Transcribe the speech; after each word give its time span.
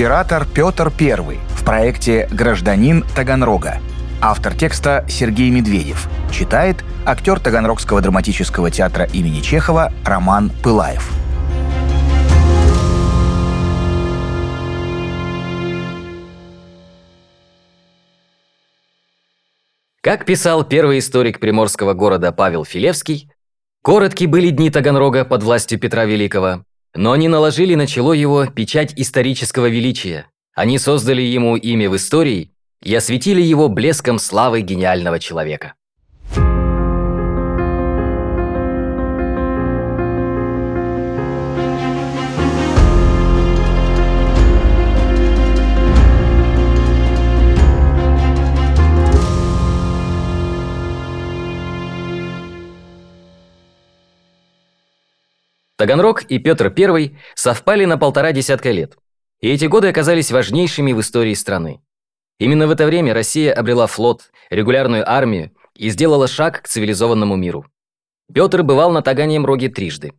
император 0.00 0.46
Петр 0.46 0.90
I 0.98 1.38
в 1.50 1.62
проекте 1.62 2.26
«Гражданин 2.32 3.04
Таганрога». 3.14 3.82
Автор 4.22 4.54
текста 4.54 5.04
Сергей 5.10 5.50
Медведев. 5.50 6.08
Читает 6.32 6.82
актер 7.04 7.38
Таганрогского 7.38 8.00
драматического 8.00 8.70
театра 8.70 9.04
имени 9.04 9.42
Чехова 9.42 9.92
Роман 10.06 10.50
Пылаев. 10.62 11.06
Как 20.00 20.24
писал 20.24 20.64
первый 20.64 21.00
историк 21.00 21.40
приморского 21.40 21.92
города 21.92 22.32
Павел 22.32 22.64
Филевский, 22.64 23.30
короткие 23.82 24.30
были 24.30 24.48
дни 24.48 24.70
Таганрога 24.70 25.26
под 25.26 25.42
властью 25.42 25.78
Петра 25.78 26.06
Великого, 26.06 26.64
но 26.94 27.12
они 27.12 27.28
наложили 27.28 27.74
на 27.74 27.86
чело 27.86 28.12
его 28.12 28.46
печать 28.46 28.92
исторического 28.96 29.66
величия. 29.66 30.26
Они 30.54 30.78
создали 30.78 31.22
ему 31.22 31.56
имя 31.56 31.88
в 31.88 31.96
истории 31.96 32.52
и 32.82 32.94
осветили 32.94 33.40
его 33.40 33.68
блеском 33.68 34.18
славы 34.18 34.62
гениального 34.62 35.18
человека. 35.18 35.74
Таганрог 55.80 56.24
и 56.24 56.38
Петр 56.38 56.70
I 56.76 57.16
совпали 57.34 57.86
на 57.86 57.96
полтора 57.96 58.32
десятка 58.32 58.70
лет, 58.70 58.98
и 59.40 59.48
эти 59.48 59.64
годы 59.64 59.88
оказались 59.88 60.30
важнейшими 60.30 60.92
в 60.92 61.00
истории 61.00 61.32
страны. 61.32 61.80
Именно 62.38 62.66
в 62.66 62.70
это 62.70 62.84
время 62.84 63.14
Россия 63.14 63.50
обрела 63.50 63.86
флот, 63.86 64.30
регулярную 64.50 65.10
армию 65.10 65.52
и 65.74 65.88
сделала 65.88 66.28
шаг 66.28 66.60
к 66.60 66.68
цивилизованному 66.68 67.34
миру. 67.34 67.64
Петр 68.30 68.62
бывал 68.62 68.92
на 68.92 69.00
Таганьем 69.00 69.46
роге 69.46 69.70
трижды. 69.70 70.12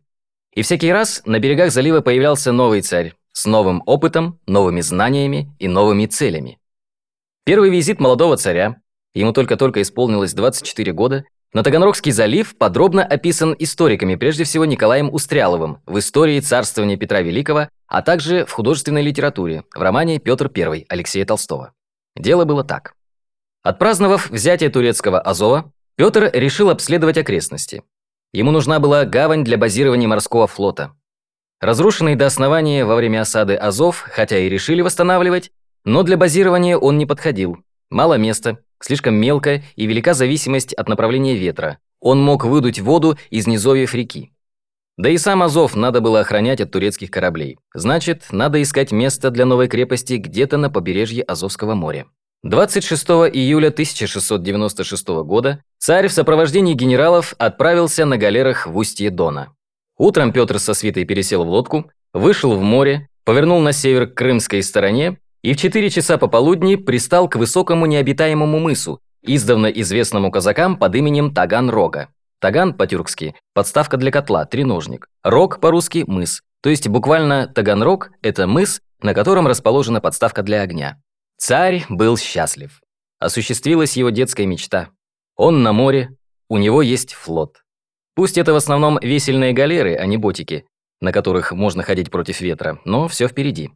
И 0.52 0.62
всякий 0.62 0.90
раз 0.90 1.22
на 1.26 1.38
берегах 1.38 1.70
залива 1.70 2.00
появлялся 2.00 2.50
новый 2.50 2.82
царь 2.82 3.14
с 3.30 3.46
новым 3.46 3.84
опытом, 3.86 4.40
новыми 4.48 4.80
знаниями 4.80 5.54
и 5.60 5.68
новыми 5.68 6.06
целями. 6.06 6.58
Первый 7.44 7.70
визит 7.70 8.00
молодого 8.00 8.36
царя, 8.36 8.80
ему 9.14 9.32
только-только 9.32 9.80
исполнилось 9.80 10.34
24 10.34 10.92
года, 10.92 11.24
на 11.52 11.62
Таганрогский 11.62 12.12
залив 12.12 12.56
подробно 12.56 13.04
описан 13.04 13.54
историками, 13.58 14.14
прежде 14.14 14.44
всего 14.44 14.64
Николаем 14.64 15.12
Устряловым, 15.12 15.80
в 15.86 15.98
истории 15.98 16.40
царствования 16.40 16.96
Петра 16.96 17.20
Великого, 17.20 17.68
а 17.86 18.02
также 18.02 18.46
в 18.46 18.52
художественной 18.52 19.02
литературе, 19.02 19.64
в 19.74 19.80
романе 19.80 20.18
«Петр 20.18 20.50
I» 20.54 20.86
Алексея 20.88 21.26
Толстого. 21.26 21.74
Дело 22.16 22.44
было 22.44 22.64
так. 22.64 22.94
Отпраздновав 23.62 24.30
взятие 24.30 24.70
турецкого 24.70 25.20
Азова, 25.20 25.70
Петр 25.96 26.30
решил 26.32 26.70
обследовать 26.70 27.18
окрестности. 27.18 27.82
Ему 28.32 28.50
нужна 28.50 28.80
была 28.80 29.04
гавань 29.04 29.44
для 29.44 29.58
базирования 29.58 30.08
морского 30.08 30.46
флота. 30.46 30.92
Разрушенный 31.60 32.16
до 32.16 32.26
основания 32.26 32.84
во 32.86 32.96
время 32.96 33.20
осады 33.20 33.54
Азов, 33.54 34.04
хотя 34.08 34.38
и 34.38 34.48
решили 34.48 34.80
восстанавливать, 34.80 35.52
но 35.84 36.02
для 36.02 36.16
базирования 36.16 36.78
он 36.78 36.96
не 36.96 37.04
подходил. 37.04 37.58
Мало 37.90 38.14
места, 38.14 38.58
слишком 38.82 39.14
мелкая 39.14 39.64
и 39.76 39.86
велика 39.86 40.14
зависимость 40.14 40.74
от 40.74 40.88
направления 40.88 41.36
ветра. 41.36 41.78
Он 42.00 42.22
мог 42.22 42.44
выдуть 42.44 42.80
воду 42.80 43.16
из 43.30 43.46
низовьев 43.46 43.94
реки. 43.94 44.32
Да 44.98 45.08
и 45.08 45.16
сам 45.16 45.42
Азов 45.42 45.74
надо 45.74 46.00
было 46.00 46.20
охранять 46.20 46.60
от 46.60 46.70
турецких 46.70 47.10
кораблей. 47.10 47.58
Значит, 47.74 48.26
надо 48.30 48.60
искать 48.60 48.92
место 48.92 49.30
для 49.30 49.46
новой 49.46 49.68
крепости 49.68 50.14
где-то 50.14 50.58
на 50.58 50.68
побережье 50.68 51.22
Азовского 51.22 51.74
моря. 51.74 52.06
26 52.42 53.04
июля 53.32 53.68
1696 53.68 55.08
года 55.24 55.62
царь 55.78 56.08
в 56.08 56.12
сопровождении 56.12 56.74
генералов 56.74 57.34
отправился 57.38 58.04
на 58.04 58.18
галерах 58.18 58.66
в 58.66 58.76
устье 58.76 59.10
Дона. 59.10 59.54
Утром 59.96 60.32
Петр 60.32 60.58
со 60.58 60.74
свитой 60.74 61.04
пересел 61.04 61.44
в 61.44 61.48
лодку, 61.48 61.90
вышел 62.12 62.56
в 62.56 62.60
море, 62.60 63.08
повернул 63.24 63.60
на 63.60 63.72
север 63.72 64.08
к 64.08 64.14
крымской 64.14 64.62
стороне 64.62 65.18
и 65.42 65.54
в 65.54 65.56
4 65.56 65.90
часа 65.90 66.18
пополудни 66.18 66.76
пристал 66.76 67.28
к 67.28 67.36
высокому 67.36 67.86
необитаемому 67.86 68.58
мысу, 68.58 69.00
издавна 69.22 69.66
известному 69.66 70.30
казакам 70.30 70.76
под 70.76 70.94
именем 70.94 71.34
Таган-Рога. 71.34 72.08
Таган 72.40 72.74
по-тюркски– 72.74 73.34
подставка 73.54 73.96
для 73.96 74.10
котла, 74.10 74.44
треножник. 74.44 75.06
Рог 75.22 75.60
по-русски– 75.60 76.04
мыс. 76.06 76.42
То 76.60 76.70
есть 76.70 76.88
буквально 76.88 77.46
Таганрог– 77.46 78.10
это 78.22 78.46
мыс, 78.46 78.80
на 79.00 79.14
котором 79.14 79.46
расположена 79.46 80.00
подставка 80.00 80.42
для 80.42 80.62
огня. 80.62 81.00
Царь 81.38 81.84
был 81.88 82.16
счастлив. 82.16 82.80
Осуществилась 83.18 83.96
его 83.96 84.10
детская 84.10 84.46
мечта. 84.46 84.88
Он 85.36 85.62
на 85.62 85.72
море, 85.72 86.16
у 86.48 86.58
него 86.58 86.82
есть 86.82 87.14
флот. 87.14 87.62
Пусть 88.14 88.38
это 88.38 88.52
в 88.52 88.56
основном 88.56 88.98
весельные 89.00 89.52
галеры, 89.52 89.96
а 89.96 90.06
не 90.06 90.16
ботики, 90.16 90.66
на 91.00 91.12
которых 91.12 91.52
можно 91.52 91.82
ходить 91.82 92.10
против 92.10 92.40
ветра, 92.40 92.80
но 92.84 93.08
все 93.08 93.26
впереди. 93.28 93.70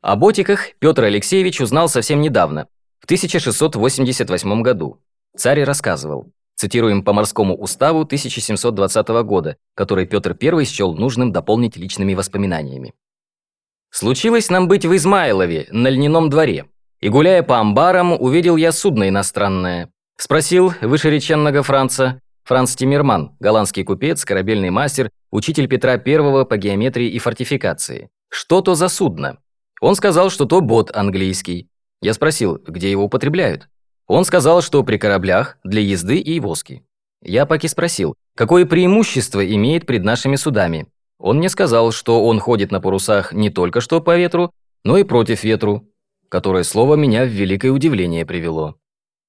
О 0.00 0.16
ботиках 0.16 0.70
Петр 0.78 1.04
Алексеевич 1.04 1.60
узнал 1.60 1.88
совсем 1.88 2.20
недавно, 2.20 2.68
в 3.00 3.04
1688 3.04 4.62
году. 4.62 5.00
Царь 5.36 5.62
рассказывал. 5.64 6.32
Цитируем 6.54 7.02
по 7.02 7.12
морскому 7.12 7.54
уставу 7.54 8.00
1720 8.00 9.08
года, 9.24 9.56
который 9.74 10.06
Петр 10.06 10.36
I 10.40 10.64
счел 10.64 10.94
нужным 10.94 11.32
дополнить 11.32 11.76
личными 11.76 12.14
воспоминаниями. 12.14 12.94
«Случилось 13.90 14.50
нам 14.50 14.66
быть 14.66 14.86
в 14.86 14.96
Измайлове, 14.96 15.66
на 15.70 15.88
льняном 15.88 16.30
дворе, 16.30 16.66
и, 17.00 17.08
гуляя 17.08 17.42
по 17.42 17.58
амбарам, 17.58 18.12
увидел 18.12 18.56
я 18.56 18.72
судно 18.72 19.08
иностранное. 19.08 19.90
Спросил 20.16 20.72
вышереченного 20.80 21.62
Франца, 21.62 22.20
Франц 22.44 22.74
Тиммерман, 22.74 23.36
голландский 23.38 23.84
купец, 23.84 24.24
корабельный 24.24 24.70
мастер, 24.70 25.10
учитель 25.30 25.68
Петра 25.68 25.92
I 25.92 26.44
по 26.44 26.56
геометрии 26.56 27.08
и 27.08 27.18
фортификации. 27.18 28.08
Что 28.28 28.62
то 28.62 28.74
за 28.74 28.88
судно? 28.88 29.38
Он 29.80 29.94
сказал, 29.94 30.30
что 30.30 30.46
то 30.46 30.60
бот 30.60 30.94
английский. 30.94 31.68
Я 32.00 32.14
спросил, 32.14 32.60
где 32.66 32.90
его 32.90 33.04
употребляют. 33.04 33.68
Он 34.06 34.24
сказал, 34.24 34.62
что 34.62 34.82
при 34.82 34.98
кораблях 34.98 35.58
для 35.64 35.80
езды 35.80 36.18
и 36.18 36.38
воски. 36.40 36.84
Я 37.22 37.46
паки 37.46 37.66
спросил, 37.66 38.14
какое 38.36 38.66
преимущество 38.66 39.44
имеет 39.44 39.86
пред 39.86 40.04
нашими 40.04 40.36
судами. 40.36 40.86
Он 41.18 41.38
мне 41.38 41.48
сказал, 41.48 41.92
что 41.92 42.24
он 42.24 42.38
ходит 42.38 42.70
на 42.70 42.80
парусах 42.80 43.32
не 43.32 43.50
только 43.50 43.80
что 43.80 44.00
по 44.00 44.16
ветру, 44.16 44.52
но 44.84 44.98
и 44.98 45.04
против 45.04 45.42
ветру, 45.44 45.88
которое 46.28 46.62
слово 46.62 46.94
меня 46.94 47.24
в 47.24 47.28
великое 47.28 47.70
удивление 47.70 48.24
привело. 48.24 48.76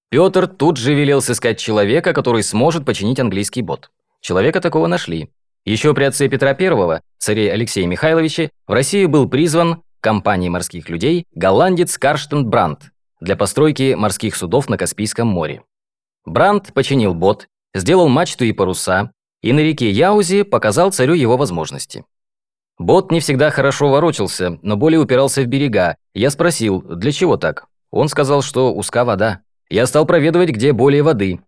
Петр 0.10 0.48
тут 0.48 0.78
же 0.78 0.94
велел 0.94 1.22
сыскать 1.22 1.60
человека, 1.60 2.14
который 2.14 2.44
сможет 2.44 2.86
починить 2.86 3.20
английский 3.20 3.62
бот. 3.62 3.90
Человека 4.22 4.62
такого 4.62 4.88
нашли. 4.88 5.30
Еще 5.66 5.94
при 5.94 6.06
отце 6.06 6.30
Петра 6.30 6.56
I, 6.58 7.02
царе 7.18 7.52
Алексея 7.52 7.88
Михайловича, 7.88 8.50
в 8.68 8.72
Россию 8.72 9.10
был 9.10 9.28
призван 9.28 9.82
компании 10.00 10.50
морских 10.50 10.90
людей 10.90 11.26
голландец 11.34 11.98
Карштен 11.98 12.50
Брандт, 12.50 12.92
для 13.20 13.36
постройки 13.36 13.94
морских 13.96 14.36
судов 14.36 14.70
на 14.70 14.78
Каспийском 14.78 15.28
море. 15.28 15.64
Брандт 16.26 16.74
починил 16.74 17.14
бот, 17.14 17.48
сделал 17.74 18.10
мачту 18.10 18.46
и 18.46 18.52
паруса, 18.52 19.12
и 19.42 19.54
на 19.54 19.60
реке 19.60 19.90
Яузи 19.90 20.44
показал 20.44 20.92
царю 20.92 21.14
его 21.14 21.38
возможности. 21.38 22.06
Бот 22.78 23.12
не 23.12 23.20
всегда 23.20 23.50
хорошо 23.50 23.90
ворочался, 23.90 24.60
но 24.62 24.78
более 24.78 25.00
упирался 25.00 25.42
в 25.42 25.48
берега. 25.48 25.96
Я 26.14 26.30
спросил, 26.30 26.82
для 26.82 27.12
чего 27.12 27.38
так? 27.38 27.66
Он 27.92 28.08
сказал, 28.08 28.42
что 28.42 28.74
узка 28.74 29.04
вода. 29.04 29.42
Я 29.70 29.88
стал 29.88 30.06
проведывать, 30.06 30.50
где 30.50 30.74
более 30.74 31.02
воды. 31.02 31.40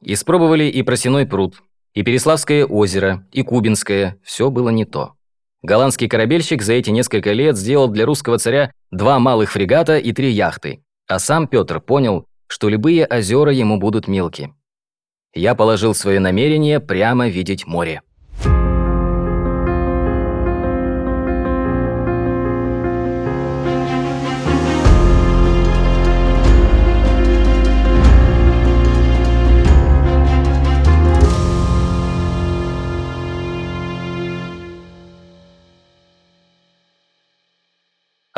Испробовали 0.00 0.64
и 0.64 0.82
Просиной 0.82 1.26
пруд, 1.26 1.62
и 1.92 2.02
Переславское 2.02 2.64
озеро, 2.64 3.26
и 3.32 3.42
Кубинское. 3.42 4.18
Все 4.22 4.50
было 4.50 4.70
не 4.70 4.84
то. 4.84 5.14
Голландский 5.62 6.08
корабельщик 6.08 6.62
за 6.62 6.74
эти 6.74 6.90
несколько 6.90 7.32
лет 7.32 7.56
сделал 7.56 7.88
для 7.88 8.06
русского 8.06 8.38
царя 8.38 8.72
два 8.90 9.18
малых 9.18 9.50
фрегата 9.50 9.98
и 9.98 10.12
три 10.12 10.30
яхты. 10.30 10.82
А 11.08 11.18
сам 11.18 11.48
Петр 11.48 11.80
понял, 11.80 12.26
что 12.46 12.68
любые 12.68 13.06
озера 13.06 13.52
ему 13.52 13.78
будут 13.78 14.06
мелки. 14.06 14.52
Я 15.34 15.54
положил 15.54 15.94
свое 15.94 16.20
намерение 16.20 16.80
прямо 16.80 17.28
видеть 17.28 17.66
море. 17.66 18.02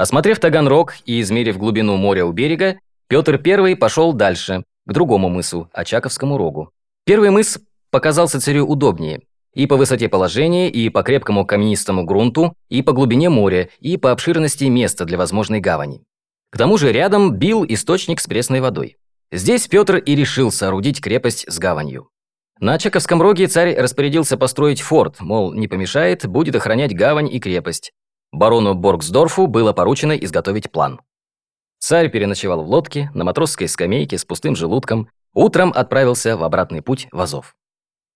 Осмотрев 0.01 0.39
Таганрог 0.39 0.95
и 1.05 1.21
измерив 1.21 1.59
глубину 1.59 1.97
моря 1.97 2.25
у 2.25 2.33
берега, 2.33 2.79
Петр 3.07 3.39
I 3.45 3.77
пошел 3.77 4.15
дальше, 4.15 4.65
к 4.87 4.93
другому 4.95 5.29
мысу, 5.29 5.69
Очаковскому 5.75 6.39
рогу. 6.39 6.71
Первый 7.05 7.29
мыс 7.29 7.59
показался 7.91 8.41
царю 8.41 8.67
удобнее. 8.67 9.21
и 9.53 9.67
по 9.67 9.77
высоте 9.77 10.09
положения, 10.09 10.71
и 10.71 10.89
по 10.89 11.03
крепкому 11.03 11.45
каменистому 11.45 12.05
грунту, 12.05 12.55
и 12.71 12.81
по 12.83 12.93
глубине 12.93 13.29
моря, 13.29 13.69
и 13.81 13.99
по 13.99 14.13
обширности 14.13 14.65
места 14.65 15.05
для 15.05 15.19
возможной 15.19 15.61
гавани. 15.61 16.03
К 16.51 16.57
тому 16.57 16.79
же 16.79 16.93
рядом 16.93 17.35
бил 17.35 17.67
источник 17.69 18.21
с 18.21 18.27
пресной 18.27 18.61
водой. 18.61 18.97
Здесь 19.31 19.67
Петр 19.67 19.97
и 19.97 20.15
решил 20.15 20.51
соорудить 20.51 21.03
крепость 21.03 21.45
с 21.47 21.59
гаванью. 21.59 22.09
На 22.59 22.79
Чаковском 22.79 23.21
роге 23.21 23.49
царь 23.49 23.75
распорядился 23.77 24.39
построить 24.39 24.81
форт, 24.81 25.21
мол, 25.21 25.53
не 25.53 25.69
помешает, 25.69 26.27
будет 26.27 26.55
охранять 26.55 26.95
гавань 26.95 27.29
и 27.31 27.39
крепость. 27.39 27.93
Барону 28.33 28.75
Боргсдорфу 28.75 29.47
было 29.47 29.73
поручено 29.73 30.13
изготовить 30.13 30.71
план. 30.71 31.01
Царь 31.79 32.11
переночевал 32.11 32.63
в 32.63 32.69
лодке 32.69 33.11
на 33.15 33.25
матросской 33.25 33.69
скамейке 33.69 34.19
с 34.19 34.25
пустым 34.25 34.55
желудком, 34.55 35.09
утром 35.33 35.73
отправился 35.75 36.37
в 36.37 36.45
обратный 36.45 36.83
путь 36.83 37.09
в 37.11 37.21
Азов. 37.21 37.57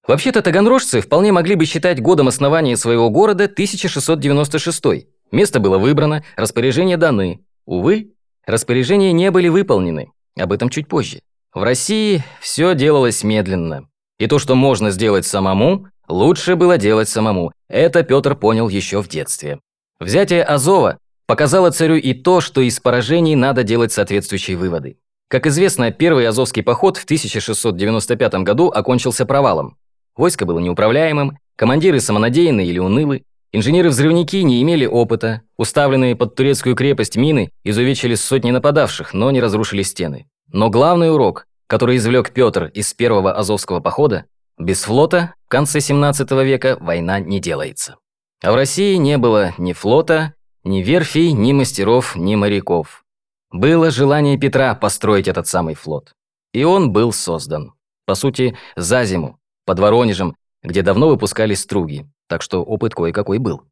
Вообще-то 0.06 0.42
таганрожцы 0.42 1.00
вполне 1.00 1.32
могли 1.32 1.54
бы 1.54 1.64
считать 1.64 2.00
годом 2.00 2.28
основания 2.28 2.76
своего 2.76 3.08
города 3.08 3.44
1696. 3.44 5.06
Место 5.32 5.60
было 5.60 5.78
выбрано, 5.78 6.24
распоряжения 6.36 6.98
даны. 6.98 7.40
Увы, 7.64 8.12
распоряжения 8.46 9.12
не 9.12 9.30
были 9.30 9.48
выполнены. 9.48 10.10
Об 10.38 10.52
этом 10.52 10.68
чуть 10.68 10.88
позже. 10.88 11.20
В 11.54 11.62
России 11.62 12.22
все 12.40 12.74
делалось 12.74 13.24
медленно. 13.24 13.88
И 14.18 14.26
то, 14.26 14.38
что 14.38 14.54
можно 14.54 14.90
сделать 14.90 15.24
самому, 15.24 15.86
лучше 16.06 16.54
было 16.56 16.76
делать 16.76 17.08
самому. 17.08 17.52
Это 17.68 18.02
Петр 18.02 18.36
понял 18.36 18.68
еще 18.68 19.02
в 19.02 19.08
детстве. 19.08 19.60
Взятие 20.00 20.42
Азова 20.42 20.98
показало 21.26 21.70
царю 21.70 21.96
и 21.96 22.14
то, 22.14 22.40
что 22.40 22.60
из 22.60 22.80
поражений 22.80 23.36
надо 23.36 23.62
делать 23.62 23.92
соответствующие 23.92 24.56
выводы. 24.56 24.98
Как 25.28 25.46
известно, 25.46 25.90
первый 25.90 26.26
Азовский 26.26 26.62
поход 26.62 26.96
в 26.96 27.04
1695 27.04 28.34
году 28.42 28.70
окончился 28.70 29.24
провалом. 29.24 29.76
Войско 30.16 30.46
было 30.46 30.58
неуправляемым, 30.58 31.38
командиры 31.56 32.00
самонадеянны 32.00 32.66
или 32.66 32.78
унылы, 32.78 33.22
инженеры-взрывники 33.52 34.36
не 34.36 34.62
имели 34.62 34.86
опыта, 34.86 35.42
уставленные 35.56 36.14
под 36.16 36.34
турецкую 36.34 36.76
крепость 36.76 37.16
мины 37.16 37.50
изувечили 37.64 38.14
сотни 38.14 38.50
нападавших, 38.50 39.14
но 39.14 39.30
не 39.30 39.40
разрушили 39.40 39.82
стены. 39.82 40.26
Но 40.52 40.70
главный 40.70 41.12
урок, 41.12 41.46
который 41.66 41.96
извлек 41.96 42.30
Петр 42.30 42.66
из 42.66 42.92
первого 42.94 43.32
Азовского 43.32 43.80
похода, 43.80 44.26
без 44.58 44.82
флота 44.82 45.34
в 45.46 45.48
конце 45.48 45.80
17 45.80 46.30
века 46.30 46.76
война 46.80 47.18
не 47.18 47.40
делается. 47.40 47.96
А 48.44 48.52
в 48.52 48.56
России 48.56 48.96
не 48.96 49.16
было 49.16 49.54
ни 49.56 49.72
флота, 49.72 50.34
ни 50.64 50.82
верфей, 50.82 51.32
ни 51.32 51.54
мастеров, 51.54 52.14
ни 52.14 52.34
моряков. 52.34 53.02
Было 53.50 53.90
желание 53.90 54.36
Петра 54.36 54.74
построить 54.74 55.28
этот 55.28 55.46
самый 55.46 55.74
флот. 55.74 56.12
И 56.52 56.62
он 56.62 56.92
был 56.92 57.10
создан. 57.14 57.72
По 58.04 58.14
сути, 58.14 58.54
за 58.76 59.04
зиму, 59.06 59.38
под 59.64 59.78
Воронежем, 59.78 60.36
где 60.62 60.82
давно 60.82 61.08
выпускали 61.08 61.54
струги, 61.54 62.06
так 62.28 62.42
что 62.42 62.62
опыт 62.62 62.94
кое-какой 62.94 63.38
был. 63.38 63.62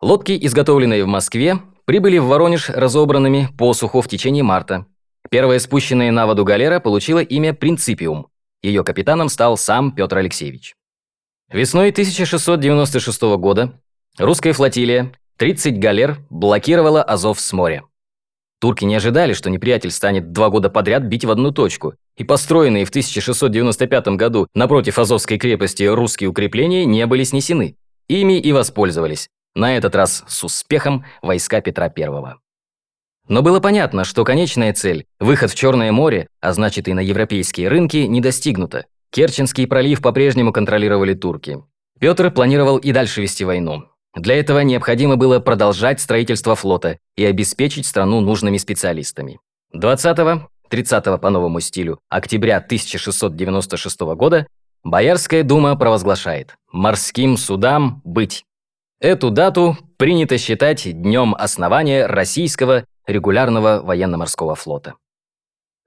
Лодки, 0.00 0.36
изготовленные 0.44 1.04
в 1.04 1.06
Москве, 1.06 1.60
прибыли 1.84 2.18
в 2.18 2.26
Воронеж 2.26 2.68
разобранными 2.68 3.48
по 3.56 3.72
суху 3.74 4.00
в 4.00 4.08
течение 4.08 4.42
марта. 4.42 4.86
Первая 5.30 5.60
спущенная 5.60 6.10
на 6.10 6.26
воду 6.26 6.44
галера 6.44 6.80
получила 6.80 7.20
имя 7.20 7.54
«Принципиум». 7.54 8.26
Ее 8.60 8.82
капитаном 8.82 9.28
стал 9.28 9.56
сам 9.56 9.92
Петр 9.92 10.18
Алексеевич. 10.18 10.74
Весной 11.48 11.90
1696 11.90 13.22
года 13.36 13.72
русская 14.18 14.52
флотилия, 14.52 15.12
30 15.38 15.78
галер, 15.78 16.18
блокировала 16.30 17.02
Азов 17.02 17.40
с 17.40 17.52
моря. 17.52 17.84
Турки 18.60 18.84
не 18.84 18.94
ожидали, 18.94 19.32
что 19.32 19.48
неприятель 19.48 19.90
станет 19.90 20.32
два 20.32 20.50
года 20.50 20.68
подряд 20.68 21.04
бить 21.04 21.24
в 21.24 21.30
одну 21.30 21.50
точку, 21.50 21.94
и 22.16 22.24
построенные 22.24 22.84
в 22.84 22.90
1695 22.90 24.08
году 24.08 24.48
напротив 24.54 24.98
Азовской 24.98 25.38
крепости 25.38 25.84
русские 25.84 26.28
укрепления 26.28 26.84
не 26.84 27.06
были 27.06 27.24
снесены. 27.24 27.76
Ими 28.08 28.38
и 28.38 28.52
воспользовались. 28.52 29.28
На 29.54 29.76
этот 29.76 29.94
раз 29.96 30.24
с 30.28 30.44
успехом 30.44 31.04
войска 31.22 31.60
Петра 31.60 31.90
I. 31.96 32.36
Но 33.28 33.42
было 33.42 33.60
понятно, 33.60 34.04
что 34.04 34.24
конечная 34.24 34.74
цель– 34.74 35.06
выход 35.20 35.50
в 35.50 35.54
Черное 35.54 35.92
море, 35.92 36.28
а 36.40 36.52
значит 36.52 36.88
и 36.88 36.92
на 36.92 37.00
европейские 37.00 37.68
рынки, 37.68 37.98
не 37.98 38.20
достигнута. 38.20 38.86
Керченский 39.10 39.66
пролив 39.66 40.02
по-прежнему 40.02 40.52
контролировали 40.52 41.14
турки. 41.14 41.62
Петр 41.98 42.30
планировал 42.30 42.76
и 42.76 42.92
дальше 42.92 43.22
вести 43.22 43.44
войну. 43.44 43.84
Для 44.14 44.38
этого 44.38 44.60
необходимо 44.60 45.16
было 45.16 45.38
продолжать 45.38 46.00
строительство 46.00 46.56
флота 46.56 46.98
и 47.16 47.24
обеспечить 47.24 47.86
страну 47.86 48.20
нужными 48.20 48.56
специалистами. 48.56 49.38
20-30 49.74 51.18
по 51.18 51.30
новому 51.30 51.60
стилю 51.60 52.00
октября 52.08 52.56
1696 52.56 54.00
года 54.00 54.46
Боярская 54.82 55.42
дума 55.42 55.76
провозглашает 55.76 56.56
«Морским 56.72 57.36
судам 57.36 58.00
быть». 58.02 58.44
Эту 58.98 59.30
дату 59.30 59.76
принято 59.98 60.38
считать 60.38 60.84
днем 61.02 61.34
основания 61.38 62.06
российского 62.06 62.84
регулярного 63.06 63.80
военно-морского 63.82 64.54
флота. 64.54 64.94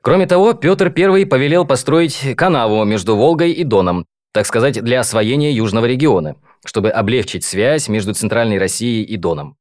Кроме 0.02 0.28
того, 0.28 0.54
Петр 0.54 0.94
I 0.96 1.26
повелел 1.26 1.66
построить 1.66 2.36
канаву 2.38 2.84
между 2.84 3.16
Волгой 3.16 3.52
и 3.52 3.64
Доном, 3.64 4.06
так 4.32 4.46
сказать, 4.46 4.82
для 4.82 5.00
освоения 5.00 5.52
южного 5.52 5.86
региона– 5.86 6.36
чтобы 6.66 6.90
облегчить 6.90 7.44
связь 7.44 7.88
между 7.88 8.14
Центральной 8.14 8.58
Россией 8.58 9.04
и 9.04 9.18
Доном. 9.18 9.58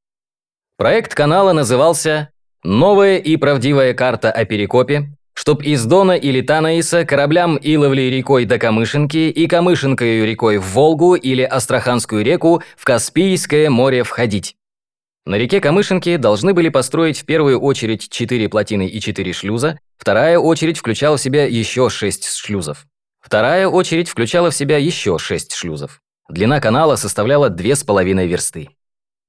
Проект 0.76 1.14
канала 1.14 1.52
назывался 1.52 2.30
«Новая 2.62 3.18
и 3.18 3.36
правдивая 3.36 3.94
карта 3.94 4.30
о 4.30 4.44
Перекопе», 4.44 5.10
чтоб 5.34 5.62
из 5.62 5.84
Дона 5.84 6.12
или 6.12 6.40
Танаиса 6.40 7.04
кораблям 7.04 7.58
Иловли 7.60 8.02
рекой 8.02 8.44
до 8.44 8.58
Камышинки 8.58 9.30
и 9.30 9.46
Камышинкою 9.46 10.26
рекой 10.26 10.58
в 10.58 10.66
Волгу 10.72 11.14
или 11.14 11.42
Астраханскую 11.42 12.24
реку 12.24 12.62
в 12.76 12.84
Каспийское 12.84 13.70
море 13.70 14.02
входить. 14.02 14.56
На 15.24 15.36
реке 15.36 15.60
Камышинки 15.60 16.16
должны 16.16 16.52
были 16.52 16.68
построить 16.68 17.20
в 17.20 17.24
первую 17.24 17.60
очередь 17.60 18.08
4 18.08 18.48
плотины 18.48 18.86
и 18.86 19.00
4 19.00 19.32
шлюза, 19.32 19.78
вторая 19.96 20.38
очередь 20.38 20.78
включала 20.78 21.16
в 21.16 21.20
себя 21.20 21.46
еще 21.46 21.88
6 21.88 22.36
шлюзов. 22.36 22.86
Вторая 23.20 23.68
очередь 23.68 24.08
включала 24.08 24.50
в 24.50 24.54
себя 24.54 24.78
еще 24.78 25.18
6 25.18 25.54
шлюзов. 25.54 26.00
Длина 26.32 26.60
канала 26.60 26.96
составляла 26.96 27.50
две 27.50 27.76
с 27.76 27.84
половиной 27.84 28.26
версты. 28.26 28.70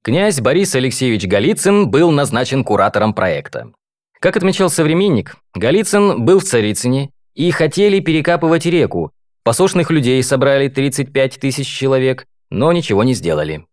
Князь 0.02 0.40
Борис 0.40 0.74
Алексеевич 0.74 1.26
Голицын 1.26 1.90
был 1.90 2.10
назначен 2.10 2.64
куратором 2.64 3.12
проекта. 3.12 3.72
Как 4.20 4.38
отмечал 4.38 4.70
современник, 4.70 5.36
Голицын 5.52 6.24
был 6.24 6.38
в 6.38 6.44
Царицыне 6.44 7.10
и 7.34 7.50
хотели 7.50 8.00
перекапывать 8.00 8.64
реку. 8.64 9.12
Посошных 9.42 9.90
людей 9.90 10.22
собрали 10.22 10.68
35 10.68 11.40
тысяч 11.40 11.66
человек, 11.66 12.26
но 12.48 12.72
ничего 12.72 13.04
не 13.04 13.12
сделали. 13.12 13.66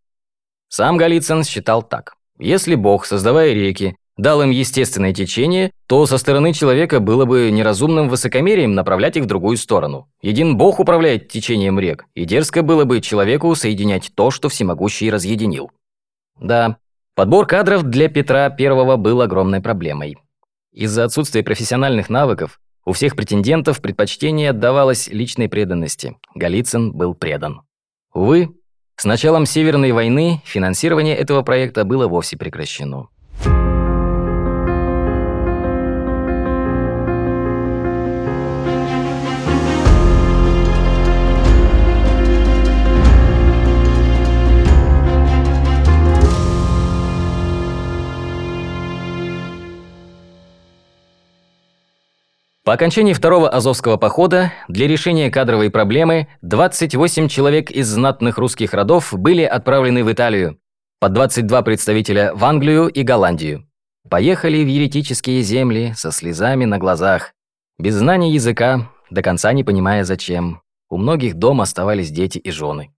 Сам 0.67 0.97
Голицын 0.97 1.45
считал 1.45 1.83
так. 1.83 2.15
Если 2.37 2.75
Бог, 2.75 3.05
создавая 3.05 3.53
реки, 3.53 3.95
дал 4.17 4.41
им 4.41 4.49
естественное 4.49 5.13
течение, 5.13 5.71
то 5.87 6.05
со 6.05 6.17
стороны 6.17 6.53
человека 6.53 6.99
было 6.99 7.25
бы 7.25 7.49
неразумным 7.51 8.09
высокомерием 8.09 8.73
направлять 8.73 9.17
их 9.17 9.23
в 9.23 9.27
другую 9.27 9.57
сторону. 9.57 10.07
Един 10.21 10.57
Бог 10.57 10.79
управляет 10.79 11.29
течением 11.29 11.79
рек, 11.79 12.05
и 12.13 12.25
дерзко 12.25 12.61
было 12.61 12.85
бы 12.85 13.01
человеку 13.01 13.53
соединять 13.55 14.11
то, 14.15 14.31
что 14.31 14.49
всемогущий 14.49 15.09
разъединил. 15.09 15.71
Да, 16.39 16.77
подбор 17.15 17.45
кадров 17.47 17.83
для 17.83 18.09
Петра 18.09 18.53
I 18.57 18.97
был 18.97 19.21
огромной 19.21 19.61
проблемой. 19.61 20.17
Из-за 20.71 21.03
отсутствия 21.03 21.43
профессиональных 21.43 22.09
навыков 22.09 22.59
у 22.85 22.93
всех 22.93 23.15
претендентов 23.15 23.81
предпочтение 23.81 24.49
отдавалось 24.49 25.07
личной 25.09 25.49
преданности. 25.49 26.15
Голицын 26.33 26.93
был 26.93 27.13
предан. 27.13 27.61
Увы, 28.13 28.49
с 28.95 29.05
началом 29.05 29.45
Северной 29.45 29.91
войны 29.91 30.41
финансирование 30.45 31.15
этого 31.15 31.41
проекта 31.41 31.85
было 31.85 32.07
вовсе 32.07 32.37
прекращено. 32.37 33.07
По 52.71 52.75
окончании 52.75 53.11
второго 53.11 53.49
Азовского 53.49 53.97
похода 53.97 54.53
для 54.69 54.87
решения 54.87 55.29
кадровой 55.29 55.69
проблемы 55.69 56.29
28 56.41 57.27
человек 57.27 57.69
из 57.69 57.89
знатных 57.89 58.37
русских 58.37 58.73
родов 58.73 59.13
были 59.13 59.43
отправлены 59.43 60.05
в 60.05 60.11
Италию, 60.13 60.57
по 61.01 61.09
22 61.09 61.63
представителя 61.63 62.33
в 62.33 62.45
Англию 62.45 62.87
и 62.87 63.03
Голландию. 63.03 63.67
Поехали 64.09 64.63
в 64.63 64.67
еретические 64.67 65.41
земли 65.41 65.91
со 65.97 66.13
слезами 66.13 66.63
на 66.63 66.77
глазах, 66.77 67.33
без 67.77 67.95
знания 67.95 68.31
языка, 68.33 68.89
до 69.09 69.21
конца 69.21 69.51
не 69.51 69.65
понимая 69.65 70.05
зачем. 70.05 70.61
У 70.89 70.95
многих 70.95 71.33
дома 71.33 71.63
оставались 71.63 72.09
дети 72.09 72.37
и 72.37 72.51
жены. 72.51 72.93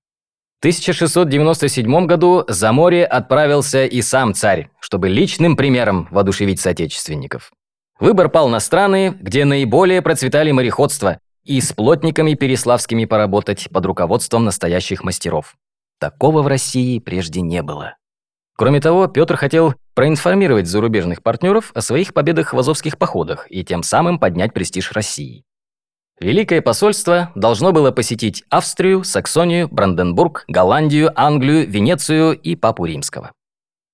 В 0.60 0.66
1697 0.66 2.06
году 2.06 2.46
за 2.48 2.72
море 2.74 3.08
отправился 3.08 3.86
и 3.86 4.04
сам 4.04 4.36
царь, 4.36 4.70
чтобы 4.80 5.10
личным 5.10 5.56
примером 5.56 6.08
воодушевить 6.12 6.60
соотечественников. 6.60 7.52
Выбор 8.00 8.30
пал 8.30 8.50
на 8.50 8.60
страны, 8.60 9.16
где 9.20 9.46
наиболее 9.46 10.02
процветали 10.02 10.52
мореходство, 10.52 11.20
и 11.44 11.60
с 11.60 11.74
плотниками 11.74 12.34
переславскими 12.34 13.06
поработать 13.06 13.70
под 13.72 13.86
руководством 13.86 14.46
настоящих 14.46 15.04
мастеров. 15.04 15.56
Такого 16.00 16.42
в 16.42 16.48
России 16.48 17.00
прежде 17.00 17.42
не 17.42 17.62
было. 17.62 17.96
Кроме 18.56 18.80
того, 18.80 19.08
Петр 19.08 19.36
хотел 19.36 19.76
проинформировать 19.94 20.68
зарубежных 20.68 21.24
партнеров 21.24 21.72
о 21.74 21.82
своих 21.82 22.14
победах 22.14 22.54
в 22.54 22.60
азовских 22.60 22.98
походах 22.98 23.48
и 23.50 23.64
тем 23.64 23.84
самым 23.84 24.20
поднять 24.20 24.54
престиж 24.54 24.92
России. 24.92 25.44
Великое 26.20 26.62
посольство 26.62 27.32
должно 27.36 27.72
было 27.72 27.92
посетить 27.92 28.44
Австрию, 28.50 29.04
Саксонию, 29.04 29.68
Бранденбург, 29.70 30.46
Голландию, 30.48 31.12
Англию, 31.16 31.68
Венецию 31.68 32.40
и 32.40 32.56
Папу 32.56 32.86
Римского. 32.86 33.32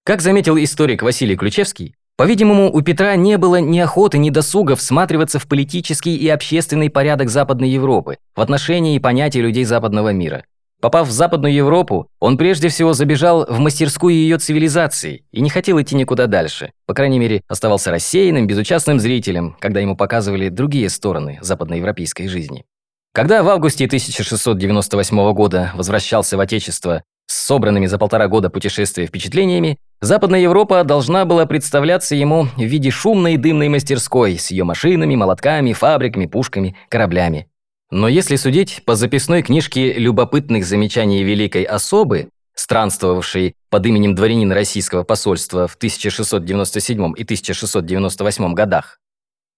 Как 0.03 0.21
заметил 0.21 0.57
историк 0.57 1.01
Василий 1.01 1.37
Ключевский, 1.37 1.95
по-видимому, 2.19 2.69
у 2.69 2.81
Петра 2.81 3.15
не 3.15 3.37
было 3.37 3.61
ни 3.61 3.79
охоты, 3.79 4.17
ни 4.17 4.29
досуга 4.29 4.75
всматриваться 4.75 5.39
в 5.39 5.47
политический 5.47 6.17
и 6.17 6.27
общественный 6.27 6.89
порядок 6.89 7.29
Западной 7.29 7.69
Европы, 7.69 8.17
в 8.35 8.41
отношении 8.41 8.97
и 8.97 8.99
понятия 8.99 9.39
людей 9.39 9.63
западного 9.63 10.11
мира. 10.11 10.43
Попав 10.81 11.07
в 11.07 11.11
Западную 11.11 11.53
Европу, 11.53 12.09
он 12.19 12.37
прежде 12.37 12.67
всего 12.67 12.91
забежал 12.91 13.45
в 13.45 13.59
мастерскую 13.59 14.13
ее 14.13 14.37
цивилизации 14.37 15.23
и 15.31 15.39
не 15.39 15.49
хотел 15.49 15.81
идти 15.81 15.95
никуда 15.95 16.27
дальше. 16.27 16.73
По 16.87 16.93
крайней 16.93 17.19
мере, 17.19 17.41
оставался 17.47 17.89
рассеянным, 17.89 18.47
безучастным 18.47 18.99
зрителем, 18.99 19.55
когда 19.57 19.79
ему 19.79 19.95
показывали 19.95 20.49
другие 20.49 20.89
стороны 20.89 21.39
западноевропейской 21.41 22.27
жизни. 22.27 22.65
Когда 23.13 23.43
в 23.43 23.47
августе 23.47 23.85
1698 23.85 25.31
года 25.31 25.71
возвращался 25.73 26.35
в 26.35 26.41
Отечество 26.41 27.01
с 27.29 27.45
собранными 27.45 27.85
за 27.85 27.99
полтора 27.99 28.27
года 28.27 28.49
путешествия 28.49 29.05
впечатлениями, 29.05 29.77
Западная 30.01 30.39
Европа 30.39 30.83
должна 30.83 31.25
была 31.25 31.45
представляться 31.45 32.15
ему 32.15 32.45
в 32.57 32.61
виде 32.61 32.89
шумной 32.89 33.35
и 33.35 33.37
дымной 33.37 33.69
мастерской 33.69 34.39
с 34.39 34.49
ее 34.49 34.63
машинами, 34.63 35.15
молотками, 35.15 35.73
фабриками, 35.73 36.25
пушками, 36.25 36.75
кораблями. 36.89 37.47
Но 37.91 38.07
если 38.07 38.35
судить 38.35 38.81
по 38.85 38.95
записной 38.95 39.43
книжке 39.43 39.93
любопытных 39.93 40.65
замечаний 40.65 41.23
великой 41.23 41.63
особы, 41.63 42.29
странствовавшей 42.55 43.53
под 43.69 43.85
именем 43.85 44.15
дворянина 44.15 44.55
российского 44.55 45.03
посольства 45.03 45.67
в 45.67 45.75
1697 45.75 47.13
и 47.15 47.23
1698 47.23 48.53
годах, 48.53 48.99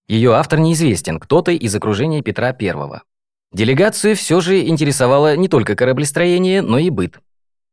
ее 0.10 0.34
автор 0.34 0.60
неизвестен, 0.60 1.20
кто-то 1.20 1.52
из 1.52 1.74
окружения 1.74 2.22
Петра 2.22 2.50
I. 2.50 3.02
Делегацию 3.54 4.18
все 4.18 4.42
же 4.42 4.60
интересовало 4.62 5.38
не 5.38 5.48
только 5.48 5.76
кораблестроение, 5.76 6.62
но 6.62 6.78
и 6.78 6.90
быт. 6.90 7.20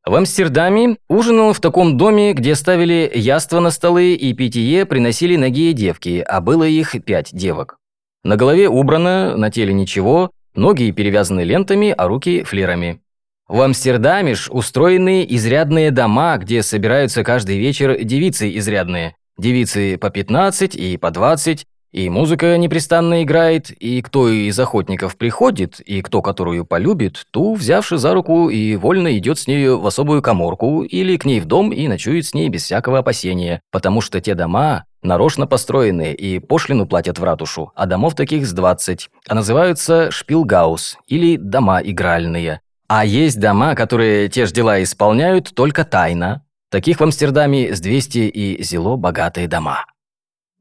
В 0.08 0.14
Амстердаме 0.14 0.96
ужинал 1.08 1.52
в 1.52 1.60
таком 1.60 1.96
доме, 1.96 2.32
где 2.32 2.54
ставили 2.54 3.10
яства 3.14 3.60
на 3.60 3.70
столы 3.70 4.14
и 4.14 4.32
питье 4.32 4.86
приносили 4.86 5.36
ноги 5.36 5.72
девки, 5.72 6.24
а 6.26 6.40
было 6.40 6.64
их 6.64 6.96
пять 7.04 7.30
девок. 7.32 7.76
На 8.24 8.36
голове 8.36 8.68
убрано, 8.68 9.36
на 9.36 9.50
теле 9.50 9.72
ничего, 9.72 10.30
Ноги 10.58 10.90
перевязаны 10.90 11.44
лентами, 11.44 11.94
а 11.96 12.08
руки 12.08 12.42
флерами. 12.42 13.00
В 13.46 13.60
Амстердаме 13.60 14.34
ж 14.34 14.48
устроены 14.50 15.24
изрядные 15.28 15.92
дома, 15.92 16.36
где 16.36 16.64
собираются 16.64 17.22
каждый 17.22 17.58
вечер 17.58 18.02
девицы 18.02 18.50
изрядные. 18.58 19.14
Девицы 19.38 19.96
по 19.98 20.10
15 20.10 20.74
и 20.74 20.96
по 20.96 21.12
20, 21.12 21.64
и 21.92 22.10
музыка 22.10 22.58
непрестанно 22.58 23.22
играет, 23.22 23.70
и 23.70 24.02
кто 24.02 24.28
из 24.28 24.58
охотников 24.58 25.16
приходит, 25.16 25.80
и 25.80 26.02
кто 26.02 26.22
которую 26.22 26.64
полюбит, 26.64 27.26
ту, 27.30 27.54
взявши 27.54 27.96
за 27.96 28.12
руку, 28.12 28.50
и 28.50 28.76
вольно 28.76 29.16
идет 29.16 29.38
с 29.38 29.46
нею 29.46 29.80
в 29.80 29.86
особую 29.86 30.22
коморку 30.22 30.82
или 30.82 31.16
к 31.16 31.24
ней 31.24 31.40
в 31.40 31.46
дом 31.46 31.72
и 31.72 31.88
ночует 31.88 32.26
с 32.26 32.34
ней 32.34 32.48
без 32.48 32.64
всякого 32.64 32.98
опасения, 32.98 33.62
потому 33.70 34.00
что 34.00 34.20
те 34.20 34.34
дома 34.34 34.84
нарочно 35.02 35.46
построенные 35.46 36.14
и 36.14 36.38
пошлину 36.38 36.86
платят 36.86 37.18
в 37.18 37.24
ратушу, 37.24 37.72
а 37.74 37.86
домов 37.86 38.14
таких 38.14 38.46
с 38.46 38.52
20, 38.52 39.08
а 39.28 39.34
называются 39.34 40.10
шпилгаус 40.10 40.98
или 41.06 41.36
дома 41.36 41.80
игральные. 41.82 42.60
А 42.88 43.04
есть 43.04 43.38
дома, 43.38 43.74
которые 43.74 44.28
те 44.28 44.46
же 44.46 44.52
дела 44.52 44.82
исполняют 44.82 45.54
только 45.54 45.84
тайно. 45.84 46.42
Таких 46.70 47.00
в 47.00 47.02
Амстердаме 47.02 47.74
с 47.74 47.80
200 47.80 48.18
и 48.18 48.62
зело 48.62 48.96
богатые 48.96 49.46
дома. 49.46 49.84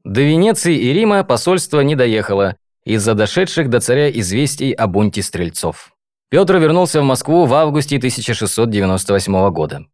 До 0.08 0.22
Венеции 0.22 0.74
и 0.74 0.94
Рима 0.94 1.22
посольство 1.22 1.80
не 1.82 1.94
доехало 1.94 2.56
из-за 2.82 3.12
дошедших 3.12 3.68
до 3.68 3.78
царя 3.78 4.08
известий 4.08 4.72
о 4.72 4.86
бунте 4.86 5.22
стрельцов. 5.22 5.92
Петр 6.30 6.56
вернулся 6.56 7.02
в 7.02 7.04
Москву 7.04 7.44
в 7.44 7.52
августе 7.52 7.98
1698 7.98 9.50
года. 9.50 9.84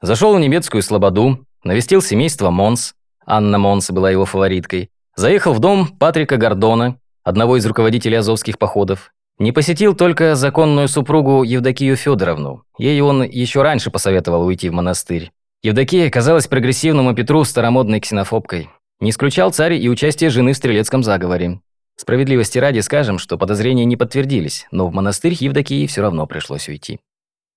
Зашел 0.00 0.34
в 0.34 0.40
немецкую 0.40 0.82
слободу, 0.82 1.44
навестил 1.62 2.00
семейство 2.00 2.48
Монс, 2.48 2.94
Анна 3.26 3.58
Монс 3.58 3.90
была 3.90 4.10
его 4.10 4.24
фавориткой, 4.24 4.88
заехал 5.14 5.52
в 5.52 5.58
дом 5.58 5.88
Патрика 5.88 6.38
Гордона, 6.38 6.96
одного 7.22 7.58
из 7.58 7.66
руководителей 7.66 8.16
азовских 8.16 8.58
походов. 8.58 9.12
Не 9.38 9.52
посетил 9.52 9.94
только 9.94 10.36
законную 10.36 10.88
супругу 10.88 11.42
Евдокию 11.42 11.96
Федоровну. 11.96 12.64
Ей 12.78 12.98
он 13.02 13.24
еще 13.24 13.60
раньше 13.60 13.90
посоветовал 13.90 14.46
уйти 14.46 14.70
в 14.70 14.72
монастырь. 14.72 15.32
Евдокия 15.62 16.08
казалась 16.08 16.46
прогрессивному 16.46 17.14
Петру 17.14 17.44
старомодной 17.44 18.00
ксенофобкой. 18.00 18.70
Не 19.00 19.10
исключал 19.10 19.50
царь 19.50 19.74
и 19.74 19.88
участие 19.88 20.30
жены 20.30 20.52
в 20.52 20.56
стрелецком 20.56 21.02
заговоре. 21.02 21.60
Справедливости 21.96 22.58
ради 22.58 22.80
скажем, 22.80 23.18
что 23.18 23.38
подозрения 23.38 23.84
не 23.84 23.96
подтвердились, 23.96 24.66
но 24.70 24.86
в 24.86 24.92
монастырь 24.92 25.36
Евдокии 25.38 25.86
все 25.86 26.02
равно 26.02 26.26
пришлось 26.26 26.68
уйти. 26.68 27.00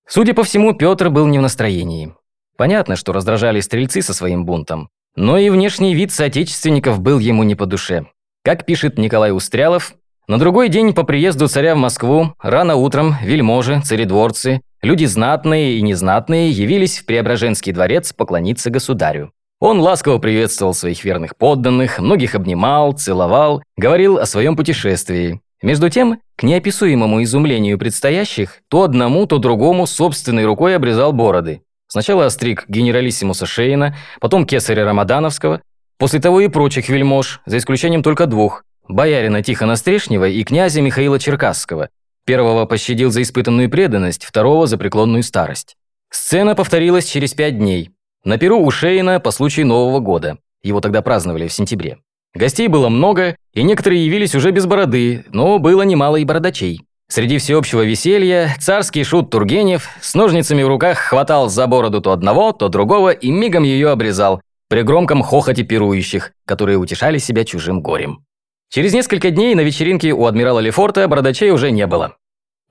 Судя 0.07 0.33
по 0.33 0.43
всему, 0.43 0.73
Петр 0.73 1.09
был 1.09 1.27
не 1.27 1.39
в 1.39 1.41
настроении. 1.41 2.13
Понятно, 2.57 2.95
что 2.95 3.13
раздражали 3.13 3.59
стрельцы 3.61 4.01
со 4.01 4.13
своим 4.13 4.45
бунтом, 4.45 4.89
но 5.15 5.37
и 5.37 5.49
внешний 5.49 5.95
вид 5.95 6.11
соотечественников 6.11 6.99
был 6.99 7.19
ему 7.19 7.43
не 7.43 7.55
по 7.55 7.65
душе. 7.65 8.05
Как 8.43 8.65
пишет 8.65 8.97
Николай 8.97 9.31
Устрялов, 9.31 9.95
на 10.27 10.39
другой 10.39 10.69
день 10.69 10.93
по 10.93 11.03
приезду 11.03 11.47
царя 11.47 11.75
в 11.75 11.79
Москву, 11.79 12.33
рано 12.41 12.75
утром, 12.75 13.15
вельможи, 13.21 13.81
царедворцы, 13.83 14.61
люди 14.81 15.05
знатные 15.05 15.77
и 15.77 15.81
незнатные 15.81 16.51
явились 16.51 16.99
в 16.99 17.05
Преображенский 17.05 17.73
дворец 17.73 18.13
поклониться 18.13 18.69
государю. 18.69 19.31
Он 19.65 19.79
ласково 19.79 20.17
приветствовал 20.17 20.73
своих 20.73 21.05
верных 21.05 21.37
подданных, 21.37 21.97
многих 21.97 22.35
обнимал, 22.35 22.91
целовал, 22.91 23.63
говорил 23.77 24.17
о 24.17 24.25
своем 24.25 24.57
путешествии. 24.57 25.39
Между 25.61 25.89
тем, 25.89 26.19
к 26.35 26.43
неописуемому 26.43 27.23
изумлению 27.23 27.79
предстоящих, 27.79 28.57
то 28.67 28.83
одному, 28.83 29.25
то 29.25 29.37
другому 29.37 29.87
собственной 29.87 30.43
рукой 30.43 30.75
обрезал 30.75 31.13
бороды. 31.13 31.61
Сначала 31.87 32.25
остриг 32.25 32.65
генералиссимуса 32.67 33.45
Шейна, 33.45 33.95
потом 34.19 34.45
кесаря 34.45 34.83
Рамадановского, 34.83 35.61
после 35.97 36.19
того 36.19 36.41
и 36.41 36.49
прочих 36.49 36.89
вельмож, 36.89 37.39
за 37.45 37.57
исключением 37.57 38.03
только 38.03 38.25
двух– 38.25 38.65
боярина 38.89 39.43
Тихона 39.43 39.77
Стрешнева 39.77 40.27
и 40.27 40.43
князя 40.43 40.81
Михаила 40.81 41.19
Черкасского. 41.19 41.87
Первого 42.25 42.65
пощадил 42.65 43.11
за 43.11 43.21
испытанную 43.21 43.69
преданность, 43.69 44.25
второго– 44.25 44.67
за 44.67 44.77
преклонную 44.77 45.23
старость. 45.23 45.77
Сцена 46.09 46.53
повторилась 46.53 47.05
через 47.05 47.33
пять 47.33 47.57
дней. 47.57 47.92
На 48.25 48.37
Перу 48.37 48.63
у 48.63 48.71
Шейна 48.71 49.19
по 49.19 49.31
случаю 49.31 49.67
Нового 49.67 49.99
года. 49.99 50.37
Его 50.61 50.79
тогда 50.79 51.01
праздновали 51.01 51.49
в 51.49 51.53
сентябре. 51.53 51.97
Гостей 52.33 52.69
было 52.69 52.87
много, 52.87 53.35
и 53.53 53.63
некоторые 53.63 54.05
явились 54.05 54.33
уже 54.33 54.51
без 54.51 54.65
бороды, 54.65 55.25
но 55.29 55.59
было 55.59 55.81
немало 55.81 56.15
и 56.15 56.23
бородачей. 56.23 56.83
Среди 57.09 57.37
всеобщего 57.37 57.81
веселья 57.81 58.55
царский 58.61 59.03
шут 59.03 59.29
Тургенев 59.29 59.89
с 60.01 60.15
ножницами 60.15 60.63
в 60.63 60.69
руках 60.69 60.99
хватал 60.99 61.49
за 61.49 61.67
бороду 61.67 61.99
то 61.99 62.13
одного, 62.13 62.53
то 62.53 62.69
другого 62.69 63.11
и 63.11 63.29
мигом 63.29 63.63
ее 63.63 63.89
обрезал, 63.89 64.41
при 64.69 64.83
громком 64.83 65.21
хохоте 65.21 65.63
пирующих, 65.63 66.31
которые 66.45 66.77
утешали 66.77 67.17
себя 67.17 67.43
чужим 67.43 67.81
горем. 67.81 68.25
Через 68.69 68.93
несколько 68.93 69.31
дней 69.31 69.53
на 69.53 69.61
вечеринке 69.61 70.13
у 70.13 70.25
адмирала 70.25 70.59
Лефорта 70.59 71.09
бородачей 71.09 71.51
уже 71.51 71.71
не 71.71 71.85
было. 71.85 72.15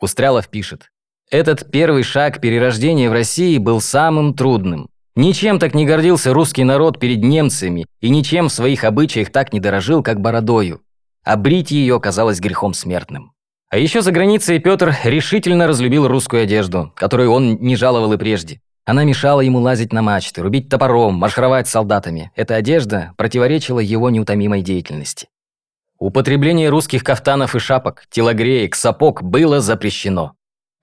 Устрялов 0.00 0.48
пишет. 0.48 0.88
Этот 1.30 1.70
первый 1.70 2.02
шаг 2.02 2.40
перерождения 2.40 3.08
в 3.08 3.12
России 3.12 3.58
был 3.58 3.80
самым 3.80 4.34
трудным. 4.34 4.88
Ничем 5.14 5.58
так 5.58 5.74
не 5.74 5.84
гордился 5.84 6.32
русский 6.32 6.64
народ 6.64 6.98
перед 6.98 7.22
немцами 7.22 7.84
и 8.00 8.08
ничем 8.08 8.48
в 8.48 8.52
своих 8.52 8.84
обычаях 8.84 9.30
так 9.30 9.52
не 9.52 9.60
дорожил, 9.60 10.02
как 10.02 10.20
бородою. 10.20 10.80
А 11.22 11.36
брить 11.36 11.70
ее 11.70 12.00
казалось 12.00 12.40
грехом 12.40 12.72
смертным. 12.72 13.32
А 13.68 13.76
еще 13.76 14.00
за 14.00 14.10
границей 14.10 14.58
Петр 14.58 14.96
решительно 15.04 15.66
разлюбил 15.66 16.08
русскую 16.08 16.42
одежду, 16.42 16.92
которую 16.96 17.30
он 17.30 17.58
не 17.60 17.76
жаловал 17.76 18.12
и 18.14 18.16
прежде. 18.16 18.60
Она 18.84 19.04
мешала 19.04 19.42
ему 19.42 19.60
лазить 19.60 19.92
на 19.92 20.02
мачты, 20.02 20.42
рубить 20.42 20.68
топором, 20.68 21.14
маршировать 21.14 21.68
солдатами. 21.68 22.32
Эта 22.34 22.56
одежда 22.56 23.12
противоречила 23.16 23.80
его 23.80 24.08
неутомимой 24.10 24.62
деятельности. 24.62 25.28
Употребление 25.98 26.68
русских 26.68 27.04
кафтанов 27.04 27.54
и 27.54 27.58
шапок, 27.60 28.04
телогреек, 28.10 28.74
сапог 28.74 29.22
было 29.22 29.60
запрещено. 29.60 30.32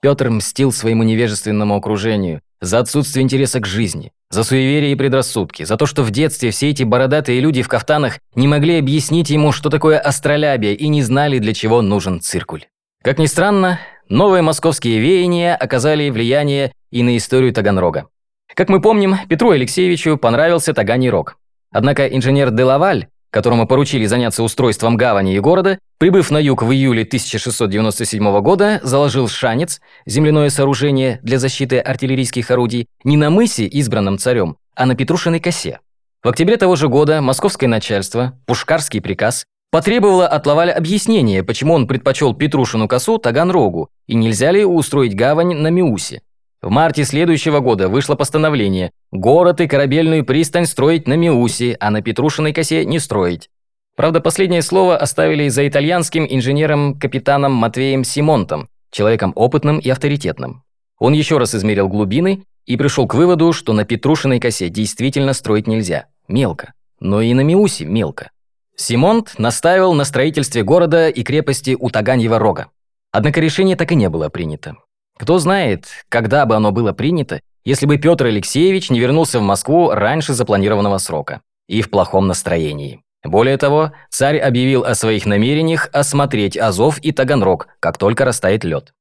Петр 0.01 0.29
мстил 0.29 0.71
своему 0.71 1.03
невежественному 1.03 1.75
окружению 1.75 2.41
за 2.61 2.79
отсутствие 2.79 3.23
интереса 3.23 3.59
к 3.59 3.65
жизни, 3.65 4.11
за 4.29 4.43
суеверие 4.43 4.91
и 4.91 4.95
предрассудки, 4.95 5.63
за 5.63 5.77
то, 5.77 5.85
что 5.85 6.03
в 6.03 6.11
детстве 6.11 6.51
все 6.51 6.69
эти 6.69 6.83
бородатые 6.83 7.39
люди 7.39 7.61
в 7.61 7.67
кафтанах 7.67 8.19
не 8.35 8.47
могли 8.47 8.77
объяснить 8.77 9.29
ему, 9.29 9.51
что 9.51 9.69
такое 9.69 9.99
астролябия, 9.99 10.73
и 10.73 10.87
не 10.87 11.01
знали, 11.01 11.39
для 11.39 11.53
чего 11.53 11.81
нужен 11.81 12.21
циркуль. 12.21 12.65
Как 13.03 13.17
ни 13.17 13.27
странно, 13.27 13.79
новые 14.09 14.41
московские 14.41 14.99
веяния 14.99 15.55
оказали 15.55 16.09
влияние 16.09 16.73
и 16.91 17.03
на 17.03 17.15
историю 17.15 17.53
Таганрога. 17.53 18.07
Как 18.53 18.69
мы 18.69 18.81
помним, 18.81 19.15
Петру 19.29 19.51
Алексеевичу 19.51 20.17
понравился 20.17 20.73
Таганий 20.73 21.09
рог. 21.09 21.37
Однако 21.71 22.07
инженер 22.07 22.51
Делаваль, 22.51 23.07
которому 23.31 23.67
поручили 23.67 24.05
заняться 24.05 24.43
устройством 24.43 24.97
гавани 24.97 25.35
и 25.35 25.39
города, 25.39 25.79
прибыв 25.97 26.31
на 26.31 26.37
юг 26.37 26.63
в 26.63 26.71
июле 26.71 27.03
1697 27.03 28.41
года, 28.41 28.79
заложил 28.83 29.27
шанец, 29.27 29.81
земляное 30.05 30.49
сооружение 30.49 31.19
для 31.23 31.39
защиты 31.39 31.79
артиллерийских 31.79 32.49
орудий, 32.51 32.87
не 33.03 33.17
на 33.17 33.29
мысе, 33.29 33.65
избранном 33.65 34.17
царем, 34.17 34.57
а 34.75 34.85
на 34.85 34.95
Петрушиной 34.95 35.39
косе. 35.39 35.79
В 36.23 36.27
октябре 36.27 36.57
того 36.57 36.75
же 36.75 36.89
года 36.89 37.21
московское 37.21 37.69
начальство, 37.69 38.37
Пушкарский 38.45 39.01
приказ, 39.01 39.45
потребовало 39.71 40.27
от 40.27 40.45
Лаваля 40.47 40.73
объяснение, 40.73 41.43
почему 41.43 41.73
он 41.73 41.87
предпочел 41.87 42.33
Петрушину 42.33 42.87
косу 42.87 43.17
Таганрогу 43.17 43.89
и 44.07 44.15
нельзя 44.15 44.51
ли 44.51 44.65
устроить 44.65 45.15
гавань 45.15 45.55
на 45.55 45.69
Миусе. 45.69 46.21
В 46.61 46.69
марте 46.69 47.05
следующего 47.05 47.61
года 47.61 47.87
вышло 47.87 48.15
постановление 48.15 48.91
город 49.11 49.61
и 49.61 49.67
корабельную 49.67 50.25
пристань 50.25 50.65
строить 50.65 51.07
на 51.07 51.13
Миусе, 51.13 51.77
а 51.79 51.89
на 51.89 52.01
Петрушиной 52.01 52.51
косе 52.51 52.83
не 52.83 52.99
строить. 52.99 53.49
Правда, 53.95 54.19
последнее 54.19 54.61
слово 54.61 54.97
оставили 54.97 55.47
за 55.47 55.67
итальянским 55.67 56.25
инженером-капитаном 56.29 57.53
Матвеем 57.53 58.03
Симонтом, 58.03 58.67
человеком 58.91 59.31
опытным 59.35 59.79
и 59.79 59.89
авторитетным. 59.89 60.63
Он 60.99 61.13
еще 61.13 61.37
раз 61.37 61.55
измерил 61.55 61.87
глубины 61.87 62.43
и 62.65 62.75
пришел 62.75 63.07
к 63.07 63.13
выводу, 63.13 63.53
что 63.53 63.71
на 63.71 63.85
Петрушиной 63.85 64.41
косе 64.41 64.69
действительно 64.69 65.33
строить 65.33 65.67
нельзя. 65.67 66.07
Мелко. 66.27 66.73
Но 66.99 67.21
и 67.21 67.33
на 67.33 67.41
Миусе 67.41 67.85
мелко. 67.85 68.31
Симонт 68.75 69.37
настаивал 69.37 69.93
на 69.93 70.03
строительстве 70.03 70.63
города 70.63 71.09
и 71.09 71.23
крепости 71.23 71.75
у 71.79 71.89
Таганьего 71.89 72.37
рога. 72.37 72.67
Однако 73.11 73.39
решение 73.39 73.75
так 73.75 73.91
и 73.93 73.95
не 73.95 74.09
было 74.09 74.29
принято. 74.29 74.75
Кто 75.19 75.37
знает, 75.37 75.85
когда 76.07 76.45
бы 76.45 76.55
оно 76.55 76.71
было 76.71 76.93
принято, 76.93 77.41
если 77.65 77.85
бы 77.85 77.97
Петр 77.97 78.27
Алексеевич 78.27 78.89
не 78.89 79.01
вернулся 79.01 79.39
в 79.39 79.43
Москву 79.43 79.91
раньше 79.91 80.33
запланированного 80.33 80.97
срока 80.97 81.41
и 81.67 81.81
в 81.81 81.89
плохом 81.89 82.27
настроении. 82.27 83.03
Более 83.23 83.57
того, 83.57 83.91
царь 84.09 84.37
объявил 84.37 84.85
о 84.85 84.95
своих 84.95 85.25
намерениях 85.25 85.89
осмотреть 85.91 86.57
Азов 86.57 86.99
и 86.99 87.11
Таганрог, 87.11 87.67
как 87.81 87.97
только 87.97 88.23
растает 88.23 88.63
лед. 88.63 88.93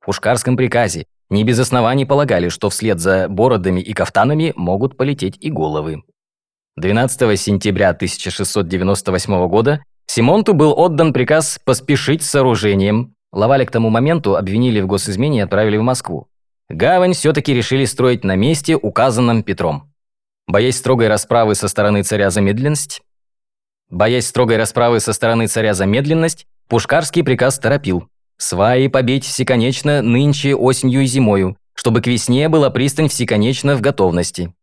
В 0.00 0.06
Пушкарском 0.06 0.56
приказе 0.56 1.06
не 1.30 1.44
без 1.44 1.60
оснований 1.60 2.04
полагали, 2.04 2.48
что 2.48 2.68
вслед 2.68 2.98
за 2.98 3.28
бородами 3.28 3.80
и 3.80 3.92
кафтанами 3.92 4.52
могут 4.56 4.96
полететь 4.96 5.38
и 5.40 5.50
головы. 5.50 6.02
12 6.76 7.40
сентября 7.40 7.90
1698 7.90 9.48
года 9.48 9.84
Симонту 10.06 10.52
был 10.52 10.74
отдан 10.76 11.12
приказ 11.12 11.60
поспешить 11.64 12.24
с 12.24 12.30
сооружением, 12.30 13.13
Лаваля 13.34 13.66
к 13.66 13.70
тому 13.70 13.90
моменту 13.90 14.36
обвинили 14.36 14.80
в 14.80 14.86
госизмене 14.86 15.40
и 15.40 15.42
отправили 15.42 15.76
в 15.76 15.82
Москву. 15.82 16.28
Гавань 16.68 17.12
все-таки 17.14 17.52
решили 17.52 17.84
строить 17.84 18.24
на 18.24 18.36
месте, 18.36 18.76
указанном 18.76 19.42
Петром. 19.42 19.92
Боясь 20.46 20.76
строгой 20.76 21.08
расправы 21.08 21.54
со 21.54 21.68
стороны 21.68 22.02
царя 22.02 22.30
за 22.30 22.40
медленность, 22.40 23.02
боясь 23.90 24.28
строгой 24.28 24.56
расправы 24.56 25.00
со 25.00 25.12
стороны 25.12 25.48
царя 25.48 25.74
за 25.74 25.84
медленность, 25.84 26.46
Пушкарский 26.68 27.24
приказ 27.24 27.58
торопил. 27.58 28.08
Сваи 28.38 28.88
побить 28.88 29.24
всеконечно 29.24 30.00
нынче 30.00 30.54
осенью 30.54 31.02
и 31.02 31.06
зимою, 31.06 31.56
чтобы 31.74 32.00
к 32.00 32.06
весне 32.06 32.48
была 32.48 32.70
пристань 32.70 33.08
всеконечно 33.08 33.76
в 33.76 33.80
готовности. 33.80 34.54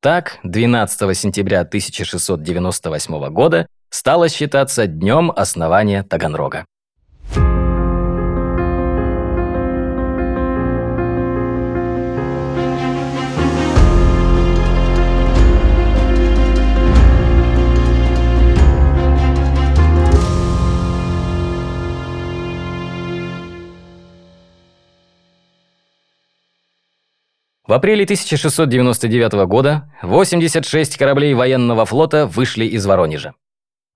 Так, 0.00 0.38
12 0.44 1.16
сентября 1.16 1.60
1698 1.60 3.28
года 3.28 3.66
стало 3.90 4.28
считаться 4.28 4.86
днем 4.86 5.30
основания 5.34 6.02
Таганрога. 6.02 6.64
В 27.70 27.72
апреле 27.72 28.02
1699 28.02 29.46
года 29.46 29.88
86 30.02 30.96
кораблей 30.96 31.34
военного 31.34 31.86
флота 31.86 32.26
вышли 32.26 32.64
из 32.64 32.84
Воронежа. 32.84 33.34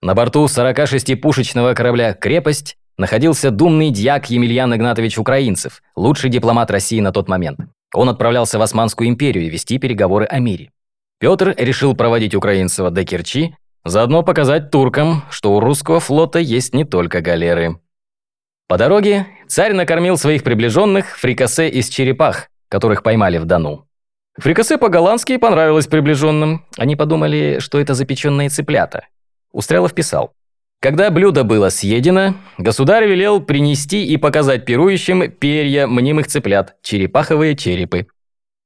На 0.01 0.15
борту 0.15 0.45
46-пушечного 0.45 1.75
корабля 1.75 2.15
«Крепость» 2.15 2.77
находился 2.99 3.51
думный 3.51 3.91
дьяк 3.91 4.31
Емельян 4.31 4.73
Игнатович 4.73 5.19
Украинцев, 5.19 5.83
лучший 5.97 6.31
дипломат 6.31 6.71
России 6.71 7.01
на 7.01 7.11
тот 7.11 7.29
момент. 7.29 7.59
Он 7.93 8.09
отправлялся 8.09 8.61
в 8.61 8.63
Османскую 8.63 9.09
империю 9.09 9.51
вести 9.51 9.79
переговоры 9.79 10.27
о 10.27 10.39
мире. 10.39 10.71
Петр 11.19 11.53
решил 11.59 11.97
проводить 11.97 12.37
Украинцева 12.37 12.93
до 12.93 13.05
Керчи, 13.05 13.57
заодно 13.85 14.23
показать 14.23 14.71
туркам, 14.71 15.25
что 15.31 15.53
у 15.53 15.59
русского 15.59 15.99
флота 15.99 16.39
есть 16.39 16.75
не 16.75 16.85
только 16.85 17.21
галеры. 17.21 17.81
По 18.69 18.79
дороге 18.79 19.27
царь 19.49 19.73
накормил 19.73 20.17
своих 20.17 20.45
приближенных 20.45 21.19
фрикасе 21.19 21.69
из 21.69 21.89
черепах, 21.89 22.51
которых 22.69 23.03
поймали 23.03 23.39
в 23.39 23.45
Дону. 23.45 23.87
Фрикасе 24.37 24.79
по-голландски 24.79 25.37
понравилось 25.37 25.87
приближенным. 25.87 26.65
Они 26.77 26.97
подумали, 26.97 27.59
что 27.61 27.79
это 27.79 27.95
запеченные 27.95 28.49
цыплята. 28.49 29.07
Устрелов 29.53 29.95
писал. 29.95 30.33
Когда 30.81 31.11
блюдо 31.11 31.45
было 31.45 31.71
съедено, 31.71 32.35
государь 32.59 33.07
велел 33.07 33.41
принести 33.41 34.05
и 34.05 34.17
показать 34.17 34.67
пирующим 34.67 35.31
перья 35.31 35.87
мнимых 35.87 36.27
цыплят, 36.27 36.77
черепаховые 36.83 37.57
черепы. 37.57 38.09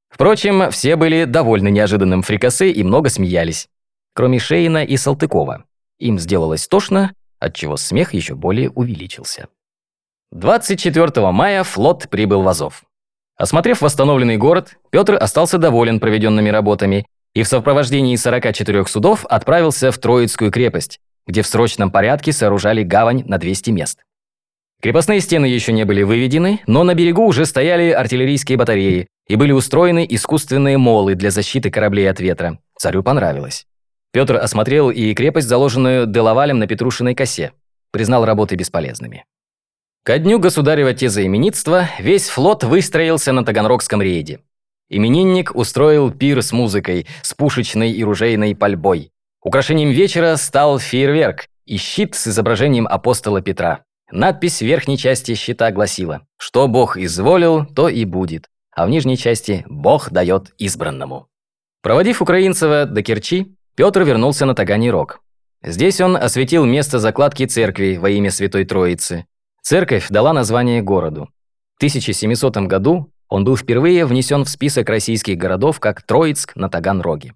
Впрочем, 0.08 0.70
все 0.70 0.96
были 0.96 1.24
довольны 1.24 1.68
неожиданным 1.70 2.22
фрикасе 2.22 2.70
и 2.70 2.82
много 2.82 3.10
смеялись. 3.10 3.68
Кроме 4.14 4.38
Шейна 4.38 4.84
и 4.84 4.96
Салтыкова. 4.96 5.64
Им 5.98 6.18
сделалось 6.18 6.66
тошно, 6.66 7.12
отчего 7.38 7.76
смех 7.76 8.14
еще 8.14 8.34
более 8.34 8.70
увеличился. 8.70 9.48
24 10.32 11.30
мая 11.30 11.62
флот 11.62 12.08
прибыл 12.08 12.42
в 12.42 12.48
Азов. 12.48 12.82
Осмотрев 13.38 13.82
восстановленный 13.82 14.36
город, 14.36 14.76
Петр 14.90 15.14
остался 15.14 15.58
доволен 15.58 16.00
проведенными 16.00 16.48
работами 16.48 17.06
и 17.34 17.44
в 17.44 17.48
сопровождении 17.48 18.16
44 18.16 18.86
судов 18.86 19.24
отправился 19.26 19.92
в 19.92 19.98
Троицкую 19.98 20.50
крепость, 20.50 20.98
где 21.26 21.42
в 21.42 21.46
срочном 21.46 21.92
порядке 21.92 22.32
сооружали 22.32 22.82
гавань 22.82 23.22
на 23.26 23.38
200 23.38 23.70
мест. 23.70 24.00
Крепостные 24.82 25.20
стены 25.20 25.46
еще 25.46 25.72
не 25.72 25.84
были 25.84 26.02
выведены, 26.02 26.60
но 26.66 26.82
на 26.82 26.94
берегу 26.94 27.26
уже 27.26 27.46
стояли 27.46 27.90
артиллерийские 27.90 28.58
батареи 28.58 29.06
и 29.28 29.36
были 29.36 29.52
устроены 29.52 30.04
искусственные 30.08 30.78
молы 30.78 31.14
для 31.14 31.30
защиты 31.30 31.70
кораблей 31.70 32.10
от 32.10 32.18
ветра. 32.18 32.58
Царю 32.76 33.04
понравилось. 33.04 33.66
Петр 34.12 34.36
осмотрел 34.36 34.90
и 34.90 35.14
крепость, 35.14 35.48
заложенную 35.48 36.06
Делавалем 36.06 36.58
на 36.58 36.66
Петрушиной 36.66 37.14
косе. 37.14 37.52
Признал 37.92 38.24
работы 38.24 38.56
бесполезными. 38.56 39.24
Ко 40.04 40.18
дню 40.18 40.38
государева 40.38 40.94
тезаименитства 40.94 41.88
весь 41.98 42.28
флот 42.28 42.64
выстроился 42.64 43.32
на 43.32 43.44
Таганрогском 43.44 44.00
рейде. 44.00 44.40
Именинник 44.88 45.54
устроил 45.54 46.10
пир 46.10 46.42
с 46.42 46.52
музыкой, 46.52 47.06
с 47.22 47.34
пушечной 47.34 47.92
и 47.92 48.02
ружейной 48.02 48.56
пальбой. 48.56 49.12
Украшением 49.42 49.90
вечера 49.90 50.36
стал 50.36 50.78
фейерверк 50.78 51.46
и 51.66 51.76
щит 51.76 52.14
с 52.14 52.28
изображением 52.28 52.86
апостола 52.86 53.42
Петра. 53.42 53.84
Надпись 54.10 54.60
в 54.60 54.66
верхней 54.66 54.96
части 54.96 55.34
щита 55.34 55.70
гласила 55.70 56.22
«Что 56.38 56.66
Бог 56.66 56.96
изволил, 56.96 57.66
то 57.66 57.90
и 57.90 58.06
будет», 58.06 58.48
а 58.74 58.86
в 58.86 58.90
нижней 58.90 59.18
части 59.18 59.64
«Бог 59.68 60.10
дает 60.10 60.54
избранному». 60.56 61.28
Проводив 61.82 62.22
Украинцева 62.22 62.86
до 62.86 63.02
Керчи, 63.02 63.54
Петр 63.76 64.02
вернулся 64.02 64.46
на 64.46 64.54
Таганий 64.54 64.90
Рог. 64.90 65.20
Здесь 65.62 66.00
он 66.00 66.16
осветил 66.16 66.64
место 66.64 66.98
закладки 66.98 67.44
церкви 67.44 67.98
во 68.00 68.08
имя 68.08 68.30
Святой 68.30 68.64
Троицы, 68.64 69.26
Церковь 69.62 70.08
дала 70.08 70.32
название 70.32 70.82
городу. 70.82 71.28
В 71.74 71.78
1700 71.78 72.56
году 72.68 73.12
он 73.28 73.44
был 73.44 73.56
впервые 73.56 74.06
внесен 74.06 74.44
в 74.44 74.48
список 74.48 74.88
российских 74.88 75.36
городов 75.36 75.80
как 75.80 76.02
Троицк 76.02 76.56
на 76.56 76.68
Таганроге. 76.68 77.34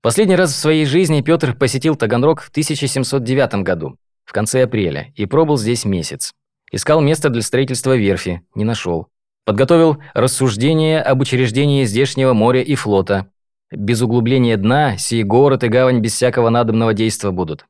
Последний 0.00 0.36
раз 0.36 0.52
в 0.52 0.56
своей 0.56 0.86
жизни 0.86 1.20
Петр 1.20 1.54
посетил 1.54 1.96
Таганрог 1.96 2.40
в 2.40 2.48
1709 2.48 3.62
году, 3.62 3.96
в 4.24 4.32
конце 4.32 4.62
апреля, 4.62 5.12
и 5.16 5.26
пробыл 5.26 5.56
здесь 5.58 5.84
месяц. 5.84 6.32
Искал 6.70 7.00
место 7.00 7.30
для 7.30 7.42
строительства 7.42 7.96
верфи, 7.96 8.42
не 8.54 8.64
нашел. 8.64 9.08
Подготовил 9.44 9.98
рассуждение 10.14 11.00
об 11.00 11.20
учреждении 11.20 11.84
здешнего 11.84 12.32
моря 12.32 12.62
и 12.62 12.74
флота. 12.74 13.26
Без 13.70 14.00
углубления 14.02 14.56
дна 14.56 14.96
сей 14.98 15.24
город 15.24 15.64
и 15.64 15.68
гавань 15.68 16.00
без 16.00 16.14
всякого 16.14 16.48
надобного 16.48 16.94
действа 16.94 17.30
будут. 17.30 17.66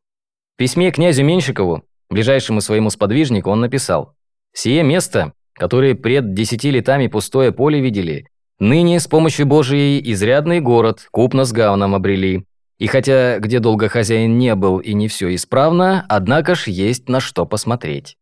В 0.54 0.58
письме 0.58 0.90
князю 0.90 1.24
Меньшикову 1.24 1.84
Ближайшему 2.10 2.60
своему 2.60 2.90
сподвижнику 2.90 3.50
он 3.50 3.60
написал 3.60 4.14
«Сие 4.52 4.82
место, 4.82 5.32
которое 5.52 5.94
пред 5.94 6.32
десяти 6.32 6.70
летами 6.70 7.06
пустое 7.06 7.52
поле 7.52 7.80
видели, 7.80 8.28
ныне 8.58 8.98
с 8.98 9.06
помощью 9.06 9.46
Божией 9.46 10.00
изрядный 10.12 10.60
город, 10.60 11.06
купно 11.10 11.44
с 11.44 11.52
гавном 11.52 11.94
обрели. 11.94 12.44
И 12.78 12.86
хотя 12.86 13.38
где 13.38 13.58
долго 13.58 13.88
хозяин 13.88 14.38
не 14.38 14.54
был 14.54 14.78
и 14.78 14.94
не 14.94 15.08
все 15.08 15.34
исправно, 15.34 16.06
однако 16.08 16.54
ж 16.54 16.68
есть 16.68 17.08
на 17.08 17.20
что 17.20 17.44
посмотреть». 17.44 18.16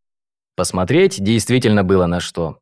Посмотреть 0.56 1.22
действительно 1.22 1.84
было 1.84 2.06
на 2.06 2.18
что. 2.18 2.58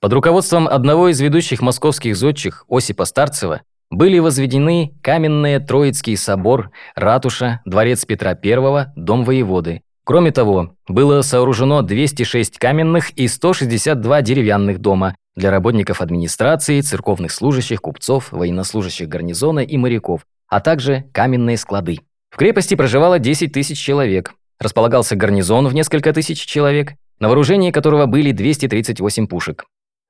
Под 0.00 0.12
руководством 0.12 0.68
одного 0.68 1.08
из 1.08 1.20
ведущих 1.20 1.62
московских 1.62 2.16
зодчих, 2.16 2.64
Осипа 2.68 3.04
Старцева, 3.04 3.62
были 3.88 4.18
возведены 4.18 4.94
каменный 5.02 5.58
Троицкий 5.58 6.16
собор, 6.16 6.70
ратуша, 6.94 7.60
дворец 7.64 8.04
Петра 8.04 8.32
I, 8.32 8.86
дом 8.96 9.24
воеводы. 9.24 9.82
Кроме 10.04 10.32
того, 10.32 10.74
было 10.88 11.22
сооружено 11.22 11.82
206 11.82 12.58
каменных 12.58 13.10
и 13.10 13.28
162 13.28 14.22
деревянных 14.22 14.80
дома 14.80 15.14
для 15.36 15.50
работников 15.50 16.00
администрации, 16.00 16.80
церковных 16.80 17.30
служащих, 17.30 17.80
купцов, 17.80 18.32
военнослужащих 18.32 19.08
гарнизона 19.08 19.60
и 19.60 19.76
моряков, 19.76 20.26
а 20.48 20.60
также 20.60 21.04
каменные 21.12 21.56
склады. 21.56 22.00
В 22.30 22.36
крепости 22.36 22.74
проживало 22.74 23.18
10 23.18 23.52
тысяч 23.52 23.78
человек. 23.78 24.34
Располагался 24.58 25.16
гарнизон 25.16 25.68
в 25.68 25.74
несколько 25.74 26.12
тысяч 26.12 26.44
человек, 26.44 26.94
на 27.20 27.28
вооружении 27.28 27.70
которого 27.70 28.06
были 28.06 28.32
238 28.32 29.26
пушек. 29.28 29.64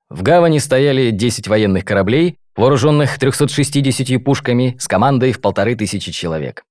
В 0.09 0.23
гавани 0.23 0.59
стояли 0.59 1.11
10 1.11 1.49
военных 1.49 1.85
кораблей, 1.85 2.37
вооруженных 2.57 3.19
360 3.19 4.23
пушками 4.23 4.77
с 4.79 4.89
командой 4.89 5.33
в 5.33 5.41
полторы 5.41 5.75
тысячи 5.75 6.13
человек. 6.13 6.65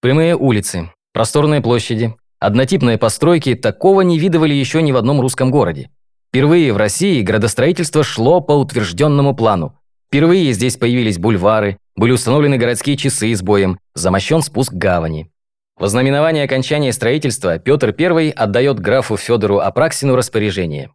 Прямые 0.00 0.36
улицы, 0.36 0.90
просторные 1.12 1.60
площади, 1.60 2.14
однотипные 2.40 2.98
постройки 2.98 3.54
такого 3.54 4.02
не 4.02 4.18
видывали 4.18 4.54
еще 4.54 4.82
ни 4.82 4.92
в 4.92 4.96
одном 4.96 5.20
русском 5.20 5.50
городе. 5.50 5.90
Впервые 6.28 6.72
в 6.72 6.76
России 6.76 7.22
градостроительство 7.22 8.04
шло 8.04 8.40
по 8.40 8.52
утвержденному 8.52 9.34
плану. 9.34 9.78
Впервые 10.08 10.52
здесь 10.52 10.76
появились 10.76 11.18
бульвары, 11.18 11.78
были 11.96 12.12
установлены 12.12 12.56
городские 12.58 12.96
часы 12.96 13.34
с 13.34 13.42
боем, 13.42 13.78
замощен 13.94 14.42
спуск 14.42 14.72
гавани. 14.72 15.30
Во 15.78 15.88
знаменование 15.88 16.44
окончания 16.44 16.92
строительства 16.92 17.58
Петр 17.58 17.94
I 17.98 18.30
отдает 18.30 18.80
графу 18.80 19.16
Федору 19.16 19.58
Апраксину 19.58 20.16
распоряжение. 20.16 20.90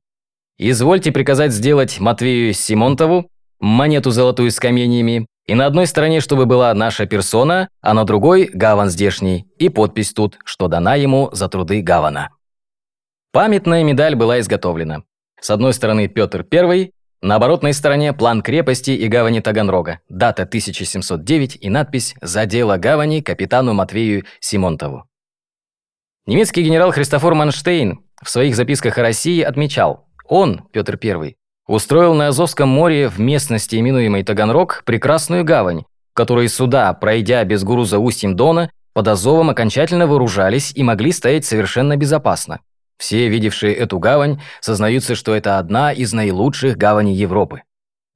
«Извольте 0.58 1.12
приказать 1.12 1.52
сделать 1.52 2.00
Матвею 2.00 2.54
Симонтову 2.54 3.30
монету 3.64 4.12
золотую 4.12 4.52
с 4.52 4.60
каменьями, 4.60 5.26
и 5.46 5.56
на 5.56 5.66
одной 5.66 5.88
стороне, 5.88 6.22
чтобы 6.22 6.46
была 6.46 6.74
наша 6.74 7.06
персона, 7.06 7.70
а 7.82 7.94
на 7.94 8.06
другой– 8.06 8.50
гаван 8.54 8.90
здешний, 8.90 9.46
и 9.58 9.70
подпись 9.70 10.14
тут, 10.14 10.38
что 10.46 10.68
дана 10.68 10.96
ему 10.96 11.30
за 11.34 11.50
труды 11.50 11.82
гавана». 11.82 12.30
Памятная 13.32 13.84
медаль 13.84 14.16
была 14.16 14.40
изготовлена. 14.40 15.04
С 15.42 15.50
одной 15.50 15.74
стороны 15.74 16.08
Петр 16.08 16.46
I, 16.52 16.92
на 17.22 17.36
оборотной 17.36 17.74
стороне 17.74 18.14
план 18.14 18.42
крепости 18.42 18.92
и 18.92 19.08
гавани 19.08 19.40
Таганрога, 19.40 20.00
дата 20.08 20.44
1709 20.44 21.58
и 21.60 21.70
надпись 21.70 22.16
«За 22.22 22.46
дело 22.46 22.78
гавани 22.78 23.22
капитану 23.22 23.74
Матвею 23.74 24.26
Симонтову». 24.40 25.06
Немецкий 26.26 26.64
генерал 26.64 26.92
Христофор 26.92 27.34
Манштейн 27.34 28.00
в 28.22 28.30
своих 28.30 28.56
записках 28.56 28.98
о 28.98 29.02
России 29.02 29.42
отмечал, 29.42 30.08
он, 30.26 30.68
Петр 30.72 30.98
I, 31.04 31.36
устроил 31.68 32.14
на 32.14 32.28
Азовском 32.28 32.70
море 32.70 33.10
в 33.10 33.20
местности, 33.20 33.76
именуемой 33.76 34.24
Таганрог, 34.24 34.84
прекрасную 34.86 35.44
гавань, 35.44 35.84
в 36.12 36.16
которой 36.16 36.50
суда, 36.50 36.94
пройдя 36.94 37.44
без 37.44 37.64
груза 37.64 38.00
устьем 38.00 38.36
Дона, 38.36 38.70
под 38.94 39.08
Азовом 39.08 39.50
окончательно 39.50 40.06
вооружались 40.06 40.72
и 40.76 40.84
могли 40.84 41.12
стоять 41.12 41.46
совершенно 41.46 41.98
безопасно. 41.98 42.60
Все, 42.98 43.28
видевшие 43.28 43.74
эту 43.74 44.00
гавань, 44.00 44.40
сознаются, 44.62 45.16
что 45.16 45.34
это 45.34 45.58
одна 45.58 45.92
из 45.92 46.14
наилучших 46.14 46.78
гаваней 46.78 47.16
Европы. 47.16 47.64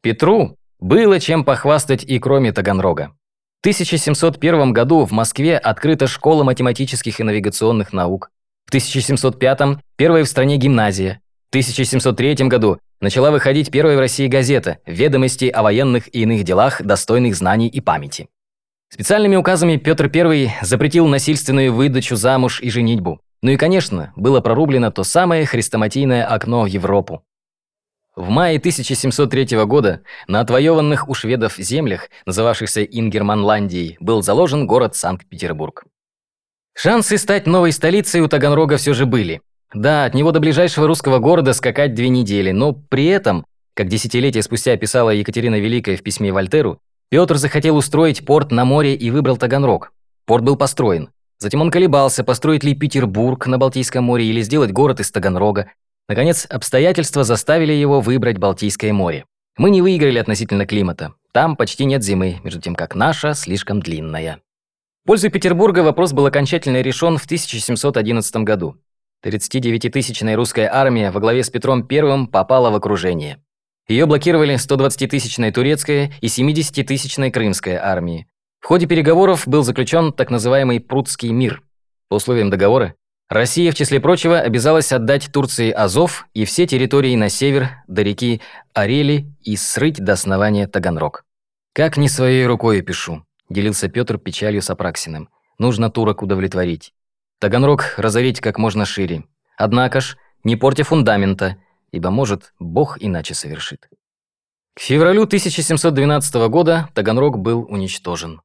Петру 0.02 0.56
было 0.80 1.20
чем 1.20 1.44
похвастать 1.44 2.04
и 2.04 2.20
кроме 2.20 2.52
Таганрога. 2.52 3.12
В 3.58 3.66
1701 3.68 4.72
году 4.72 5.04
в 5.06 5.12
Москве 5.12 5.58
открыта 5.58 6.06
школа 6.06 6.44
математических 6.44 7.20
и 7.20 7.24
навигационных 7.24 7.92
наук. 7.92 8.30
В 8.66 8.70
1705– 8.70 9.80
первая 9.98 10.24
в 10.24 10.28
стране 10.28 10.58
гимназия. 10.58 11.22
В 11.48 11.50
1703 11.52 12.50
году 12.50 12.78
начала 13.00 13.32
выходить 13.32 13.72
первая 13.72 13.96
в 13.96 14.02
России 14.02 14.28
газета 14.28 14.80
«Ведомости 14.86 15.46
о 15.46 15.64
военных 15.64 16.14
и 16.14 16.24
иных 16.24 16.44
делах, 16.44 16.82
достойных 16.82 17.38
знаний 17.38 17.70
и 17.70 17.80
памяти». 17.80 18.28
Специальными 18.90 19.38
указами 19.38 19.78
Петр 19.78 20.12
I 20.14 20.52
запретил 20.62 21.08
насильственную 21.08 21.74
выдачу 21.74 22.18
замуж 22.18 22.60
и 22.62 22.70
женитьбу. 22.70 23.22
Ну 23.42 23.52
и, 23.52 23.56
конечно, 23.56 24.12
было 24.18 24.42
прорублено 24.42 24.92
то 24.92 25.06
самое 25.06 25.46
хрестоматийное 25.46 26.26
окно 26.26 26.64
в 26.64 26.66
Европу. 26.66 27.24
В 28.18 28.28
мае 28.28 28.58
1703 28.58 29.64
года 29.64 30.02
на 30.28 30.42
отвоеванных 30.42 31.08
у 31.08 31.14
шведов 31.14 31.56
землях, 31.56 32.10
называвшихся 32.26 32.84
Ингерманландией, 32.84 33.96
был 34.02 34.22
заложен 34.22 34.68
город 34.68 34.98
Санкт-Петербург. 34.98 35.86
Шансы 36.76 37.18
стать 37.18 37.48
новой 37.48 37.72
столицей 37.72 38.20
у 38.20 38.28
Таганрога 38.28 38.76
все 38.76 38.94
же 38.94 39.06
были. 39.06 39.42
Да, 39.74 40.06
от 40.06 40.14
него 40.14 40.32
до 40.32 40.40
ближайшего 40.40 40.88
русского 40.88 41.20
города 41.20 41.54
скакать 41.54 41.94
две 41.94 42.10
недели, 42.10 42.52
но 42.52 42.74
при 42.74 43.06
этом, 43.06 43.46
как 43.74 43.90
десятилетия 43.90 44.42
спустя 44.42 44.78
писала 44.78 45.10
Екатерина 45.10 45.60
Великая 45.60 45.98
в 45.98 46.04
письме 46.04 46.32
Вольтеру, 46.32 46.80
Петр 47.10 47.36
захотел 47.38 47.76
устроить 47.78 48.26
порт 48.26 48.52
на 48.52 48.66
море 48.66 48.96
и 48.96 49.10
выбрал 49.12 49.38
Таганрог. 49.38 49.92
Порт 50.26 50.44
был 50.44 50.56
построен. 50.56 51.10
Затем 51.40 51.62
он 51.62 51.72
колебался, 51.72 52.24
построить 52.24 52.64
ли 52.64 52.74
Петербург 52.74 53.46
на 53.48 53.58
Балтийском 53.58 54.04
море 54.04 54.26
или 54.26 54.42
сделать 54.42 54.72
город 54.72 55.00
из 55.00 55.12
Таганрога. 55.12 55.72
Наконец, 56.10 56.46
обстоятельства 56.50 57.24
заставили 57.24 57.74
его 57.74 58.02
выбрать 58.02 58.38
Балтийское 58.38 58.92
море. 58.94 59.26
Мы 59.58 59.70
не 59.70 59.82
выиграли 59.82 60.20
относительно 60.20 60.66
климата. 60.66 61.14
Там 61.32 61.56
почти 61.56 61.86
нет 61.86 62.04
зимы, 62.04 62.40
между 62.44 62.62
тем 62.62 62.76
как 62.76 62.96
наша 62.96 63.34
слишком 63.34 63.82
длинная. 63.82 64.40
В 65.04 65.08
пользу 65.08 65.30
Петербурга 65.30 65.80
вопрос 65.80 66.14
был 66.14 66.26
окончательно 66.26 66.82
решен 66.82 67.18
в 67.18 67.26
1711 67.26 68.36
году. 68.38 68.78
39-тысячная 69.26 70.36
русская 70.36 70.70
армия 70.72 71.12
во 71.12 71.20
главе 71.20 71.44
с 71.44 71.50
Петром 71.50 71.88
I 71.90 72.28
попала 72.28 72.70
в 72.70 72.76
окружение. 72.76 73.42
Ее 73.88 74.06
блокировали 74.06 74.56
120-тысячная 74.56 75.52
турецкая 75.52 76.12
и 76.22 76.28
70-тысячная 76.28 77.32
крымская 77.32 77.84
армии. 77.84 78.28
В 78.60 78.66
ходе 78.66 78.86
переговоров 78.86 79.48
был 79.48 79.64
заключен 79.64 80.12
так 80.12 80.30
называемый 80.30 80.80
Прудский 80.80 81.30
мир. 81.30 81.62
По 82.10 82.16
условиям 82.16 82.50
договора, 82.50 82.96
Россия, 83.30 83.72
в 83.72 83.76
числе 83.76 84.00
прочего, 84.00 84.40
обязалась 84.40 84.94
отдать 84.94 85.30
Турции 85.34 85.72
Азов 85.72 86.28
и 86.34 86.46
все 86.46 86.66
территории 86.66 87.16
на 87.16 87.30
север 87.30 87.70
до 87.88 88.02
реки 88.02 88.42
Арели 88.74 89.34
и 89.42 89.58
срыть 89.58 89.98
до 89.98 90.14
основания 90.14 90.68
Таганрог. 90.68 91.26
«Как 91.74 91.98
не 91.98 92.08
своей 92.08 92.46
рукой 92.46 92.82
пишу»,– 92.82 93.26
делился 93.50 93.90
Петр 93.90 94.18
печалью 94.18 94.62
с 94.62 94.70
Апраксиным. 94.70 95.30
«Нужно 95.60 95.90
турок 95.90 96.22
удовлетворить. 96.22 96.94
Таганрог 97.40 97.94
разорить 97.98 98.40
как 98.40 98.58
можно 98.58 98.86
шире. 98.86 99.24
Однако 99.58 100.02
ж, 100.02 100.18
не 100.44 100.56
портя 100.56 100.84
фундамента, 100.84 101.58
ибо, 101.92 102.10
может, 102.10 102.54
Бог 102.60 102.98
иначе 103.00 103.34
совершит. 103.34 103.90
К 104.74 104.80
февралю 104.80 105.24
1712 105.24 106.36
года 106.50 106.90
Таганрог 106.94 107.38
был 107.40 107.66
уничтожен. 107.70 108.42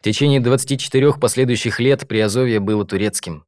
В 0.00 0.04
течение 0.04 0.40
24 0.40 1.12
последующих 1.14 1.78
лет 1.78 2.08
Приазовье 2.08 2.60
было 2.60 2.84
турецким. 2.84 3.44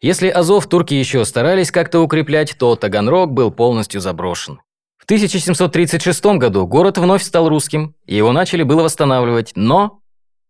Если 0.00 0.28
Азов 0.28 0.68
турки 0.68 0.94
еще 0.94 1.24
старались 1.24 1.70
как-то 1.70 2.00
укреплять, 2.00 2.56
то 2.58 2.76
Таганрог 2.76 3.32
был 3.32 3.50
полностью 3.50 4.00
заброшен. 4.00 4.60
В 4.98 5.04
1736 5.04 6.24
году 6.38 6.66
город 6.66 6.98
вновь 6.98 7.22
стал 7.22 7.48
русским, 7.48 7.94
и 8.04 8.14
его 8.14 8.32
начали 8.32 8.62
было 8.62 8.82
восстанавливать, 8.82 9.52
но 9.54 10.00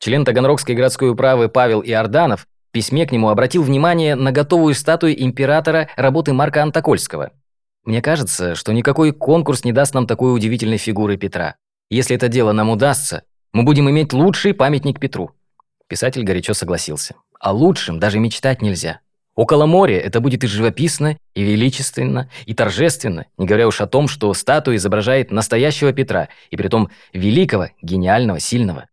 Член 0.00 0.26
Таганрогской 0.26 0.74
городской 0.74 1.08
управы 1.08 1.48
Павел 1.48 1.80
Иорданов 1.80 2.42
в 2.68 2.72
письме 2.72 3.06
к 3.06 3.10
нему 3.10 3.30
обратил 3.30 3.62
внимание 3.62 4.16
на 4.16 4.32
готовую 4.32 4.74
статую 4.74 5.18
императора 5.22 5.88
работы 5.96 6.34
Марка 6.34 6.62
Антокольского. 6.62 7.30
Мне 7.84 8.02
кажется, 8.02 8.54
что 8.54 8.74
никакой 8.74 9.12
конкурс 9.12 9.64
не 9.64 9.72
даст 9.72 9.94
нам 9.94 10.06
такой 10.06 10.34
удивительной 10.34 10.76
фигуры 10.76 11.16
Петра. 11.16 11.56
Если 11.90 12.14
это 12.14 12.28
дело 12.28 12.52
нам 12.52 12.70
удастся, 12.70 13.24
мы 13.52 13.64
будем 13.64 13.90
иметь 13.90 14.12
лучший 14.12 14.54
памятник 14.54 15.00
Петру. 15.00 15.32
Писатель 15.88 16.22
горячо 16.22 16.54
согласился. 16.54 17.16
О 17.40 17.52
лучшем 17.52 17.98
даже 17.98 18.20
мечтать 18.20 18.62
нельзя. 18.62 19.00
Около 19.34 19.66
моря 19.66 19.98
это 19.98 20.20
будет 20.20 20.44
и 20.44 20.46
живописно, 20.46 21.16
и 21.34 21.42
величественно, 21.42 22.30
и 22.46 22.54
торжественно, 22.54 23.26
не 23.38 23.46
говоря 23.46 23.66
уж 23.66 23.80
о 23.80 23.88
том, 23.88 24.06
что 24.06 24.32
статуя 24.34 24.76
изображает 24.76 25.32
настоящего 25.32 25.92
Петра, 25.92 26.28
и 26.50 26.56
притом 26.56 26.90
великого, 27.12 27.70
гениального, 27.82 28.38
сильного. 28.38 28.86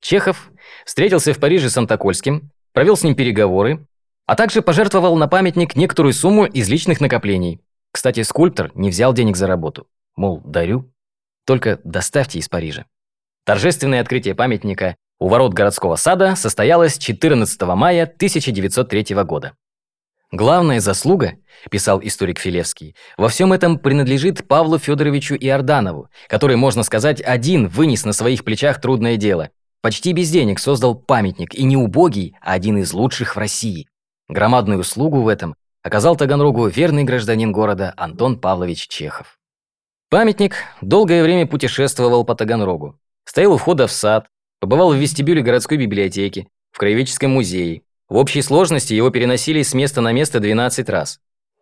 Чехов 0.00 0.50
встретился 0.84 1.32
в 1.32 1.38
Париже 1.38 1.70
с 1.70 1.76
Антокольским, 1.76 2.50
провел 2.72 2.96
с 2.96 3.04
ним 3.04 3.14
переговоры, 3.14 3.86
а 4.26 4.34
также 4.34 4.60
пожертвовал 4.60 5.16
на 5.16 5.28
памятник 5.28 5.76
некоторую 5.76 6.14
сумму 6.14 6.46
из 6.46 6.68
личных 6.68 7.00
накоплений. 7.00 7.60
Кстати, 7.92 8.22
скульптор 8.22 8.72
не 8.74 8.90
взял 8.90 9.12
денег 9.12 9.36
за 9.36 9.46
работу. 9.46 9.86
Мол, 10.16 10.40
дарю. 10.44 10.90
Только 11.50 11.80
доставьте 11.82 12.38
из 12.38 12.48
Парижа. 12.48 12.84
Торжественное 13.44 14.00
открытие 14.00 14.36
памятника 14.36 14.94
у 15.18 15.26
ворот 15.26 15.52
городского 15.52 15.96
сада 15.96 16.36
состоялось 16.36 16.96
14 16.96 17.60
мая 17.74 18.04
1903 18.04 19.16
года. 19.24 19.54
Главная 20.30 20.78
заслуга, 20.78 21.38
писал 21.68 22.00
историк 22.04 22.38
Филевский, 22.38 22.94
во 23.16 23.28
всем 23.28 23.52
этом 23.52 23.80
принадлежит 23.80 24.46
Павлу 24.46 24.78
Федоровичу 24.78 25.34
Иорданову, 25.34 26.08
который, 26.28 26.54
можно 26.54 26.84
сказать, 26.84 27.20
один 27.20 27.66
вынес 27.66 28.04
на 28.04 28.12
своих 28.12 28.44
плечах 28.44 28.80
трудное 28.80 29.16
дело. 29.16 29.50
Почти 29.82 30.12
без 30.12 30.30
денег 30.30 30.60
создал 30.60 30.94
памятник, 30.94 31.52
и 31.56 31.64
не 31.64 31.76
убогий, 31.76 32.36
а 32.40 32.52
один 32.52 32.78
из 32.78 32.92
лучших 32.92 33.34
в 33.34 33.38
России. 33.40 33.88
Громадную 34.28 34.78
услугу 34.78 35.22
в 35.22 35.26
этом 35.26 35.56
оказал 35.82 36.14
Таганрогу 36.14 36.68
верный 36.68 37.02
гражданин 37.02 37.50
города 37.50 37.92
Антон 37.96 38.38
Павлович 38.38 38.86
Чехов. 38.86 39.39
Памятник 40.10 40.56
долгое 40.82 41.22
время 41.22 41.46
путешествовал 41.46 42.24
по 42.24 42.34
Таганрогу. 42.34 42.98
Стоял 43.24 43.52
у 43.52 43.56
входа 43.56 43.86
в 43.86 43.92
сад, 43.92 44.26
Побывал 44.60 44.92
в 44.92 44.96
вестибюле 44.96 45.40
городской 45.40 45.78
библиотеки, 45.78 46.48
в 46.70 46.78
краеведческом 46.78 47.30
музее. 47.30 47.80
В 48.10 48.16
общей 48.16 48.42
сложности 48.42 48.92
его 48.92 49.08
переносили 49.08 49.62
с 49.62 49.72
места 49.72 50.02
на 50.02 50.12
место 50.12 50.38
12 50.38 50.90
раз. 50.90 51.18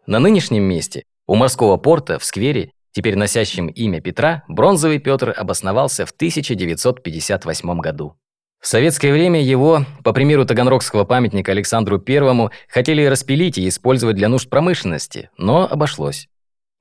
На 0.06 0.18
нынешнем 0.18 0.64
месте, 0.64 1.04
у 1.28 1.37
морского 1.37 1.76
порта, 1.76 2.18
в 2.18 2.24
сквере, 2.24 2.72
теперь 2.90 3.14
носящем 3.14 3.68
имя 3.68 4.00
Петра, 4.00 4.42
бронзовый 4.48 4.98
Петр 4.98 5.32
обосновался 5.37 6.06
в 6.06 6.11
1958 6.11 7.78
году. 7.78 8.14
В 8.61 8.66
советское 8.66 9.12
время 9.12 9.40
его, 9.40 9.84
по 10.02 10.12
примеру 10.12 10.44
Таганрогского 10.44 11.04
памятника 11.04 11.52
Александру 11.52 12.00
Первому, 12.00 12.50
хотели 12.68 13.04
распилить 13.04 13.58
и 13.58 13.68
использовать 13.68 14.16
для 14.16 14.28
нужд 14.28 14.50
промышленности, 14.50 15.30
но 15.37 15.68
обошлось. 15.70 16.28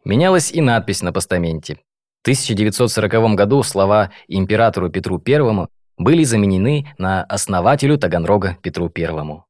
Менялась 0.03 0.51
и 0.51 0.61
надпись 0.61 1.01
на 1.01 1.11
постаменте. 1.11 1.75
В 2.19 2.27
1940 2.27 3.35
году 3.35 3.63
слова 3.63 4.11
императору 4.27 4.89
Петру 4.89 5.19
Первому 5.19 5.69
были 5.97 6.23
заменены 6.23 6.93
на 6.97 7.23
основателю 7.23 7.97
Таганрога 7.97 8.57
Петру 8.61 8.89
Первому. 8.89 9.45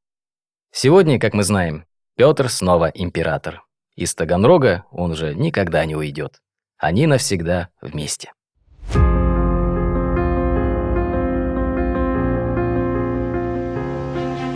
Сегодня, 0.72 1.18
как 1.18 1.34
мы 1.34 1.42
знаем, 1.42 1.84
Петр 2.16 2.48
снова 2.48 2.86
император. 2.86 3.62
Из 3.96 4.14
Таганрога 4.14 4.84
он 4.90 5.12
уже 5.12 5.34
никогда 5.34 5.84
не 5.84 5.96
уйдет. 5.96 6.40
Они 6.78 7.06
навсегда 7.06 7.68
вместе. 7.80 8.32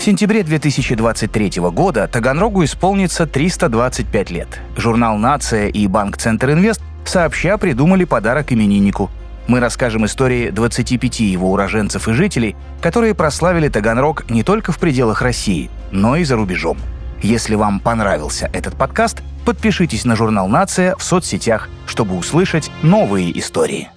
В 0.03 0.05
сентябре 0.05 0.43
2023 0.43 1.61
года 1.71 2.09
Таганрогу 2.09 2.65
исполнится 2.65 3.25
325 3.25 4.31
лет. 4.33 4.49
Журнал 4.77 5.17
«Нация» 5.17 5.69
и 5.69 5.87
Банк 5.87 6.17
Центр 6.17 6.51
Инвест 6.51 6.81
сообща 7.05 7.57
придумали 7.57 8.03
подарок 8.03 8.53
имениннику– 8.53 9.13
мы 9.47 9.61
расскажем 9.61 10.05
истории 10.07 10.51
25 10.51 11.21
его 11.21 11.53
уроженцев 11.53 12.09
и 12.09 12.13
жителей, 12.15 12.57
которые 12.81 13.15
прославили 13.15 13.69
Таганрог 13.69 14.29
не 14.29 14.43
только 14.43 14.73
в 14.73 14.79
пределах 14.79 15.23
России, 15.23 15.71
но 15.93 16.17
и 16.17 16.25
за 16.25 16.35
рубежом. 16.35 16.79
Если 17.23 17.55
вам 17.55 17.79
понравился 17.79 18.51
этот 18.53 18.77
подкаст, 18.77 19.23
подпишитесь 19.45 20.05
на 20.05 20.17
журнал 20.17 20.49
«Нация» 20.49 20.97
в 20.97 21.05
соцсетях, 21.05 21.69
чтобы 21.87 22.17
услышать 22.17 22.73
новые 22.83 23.39
истории. 23.39 23.89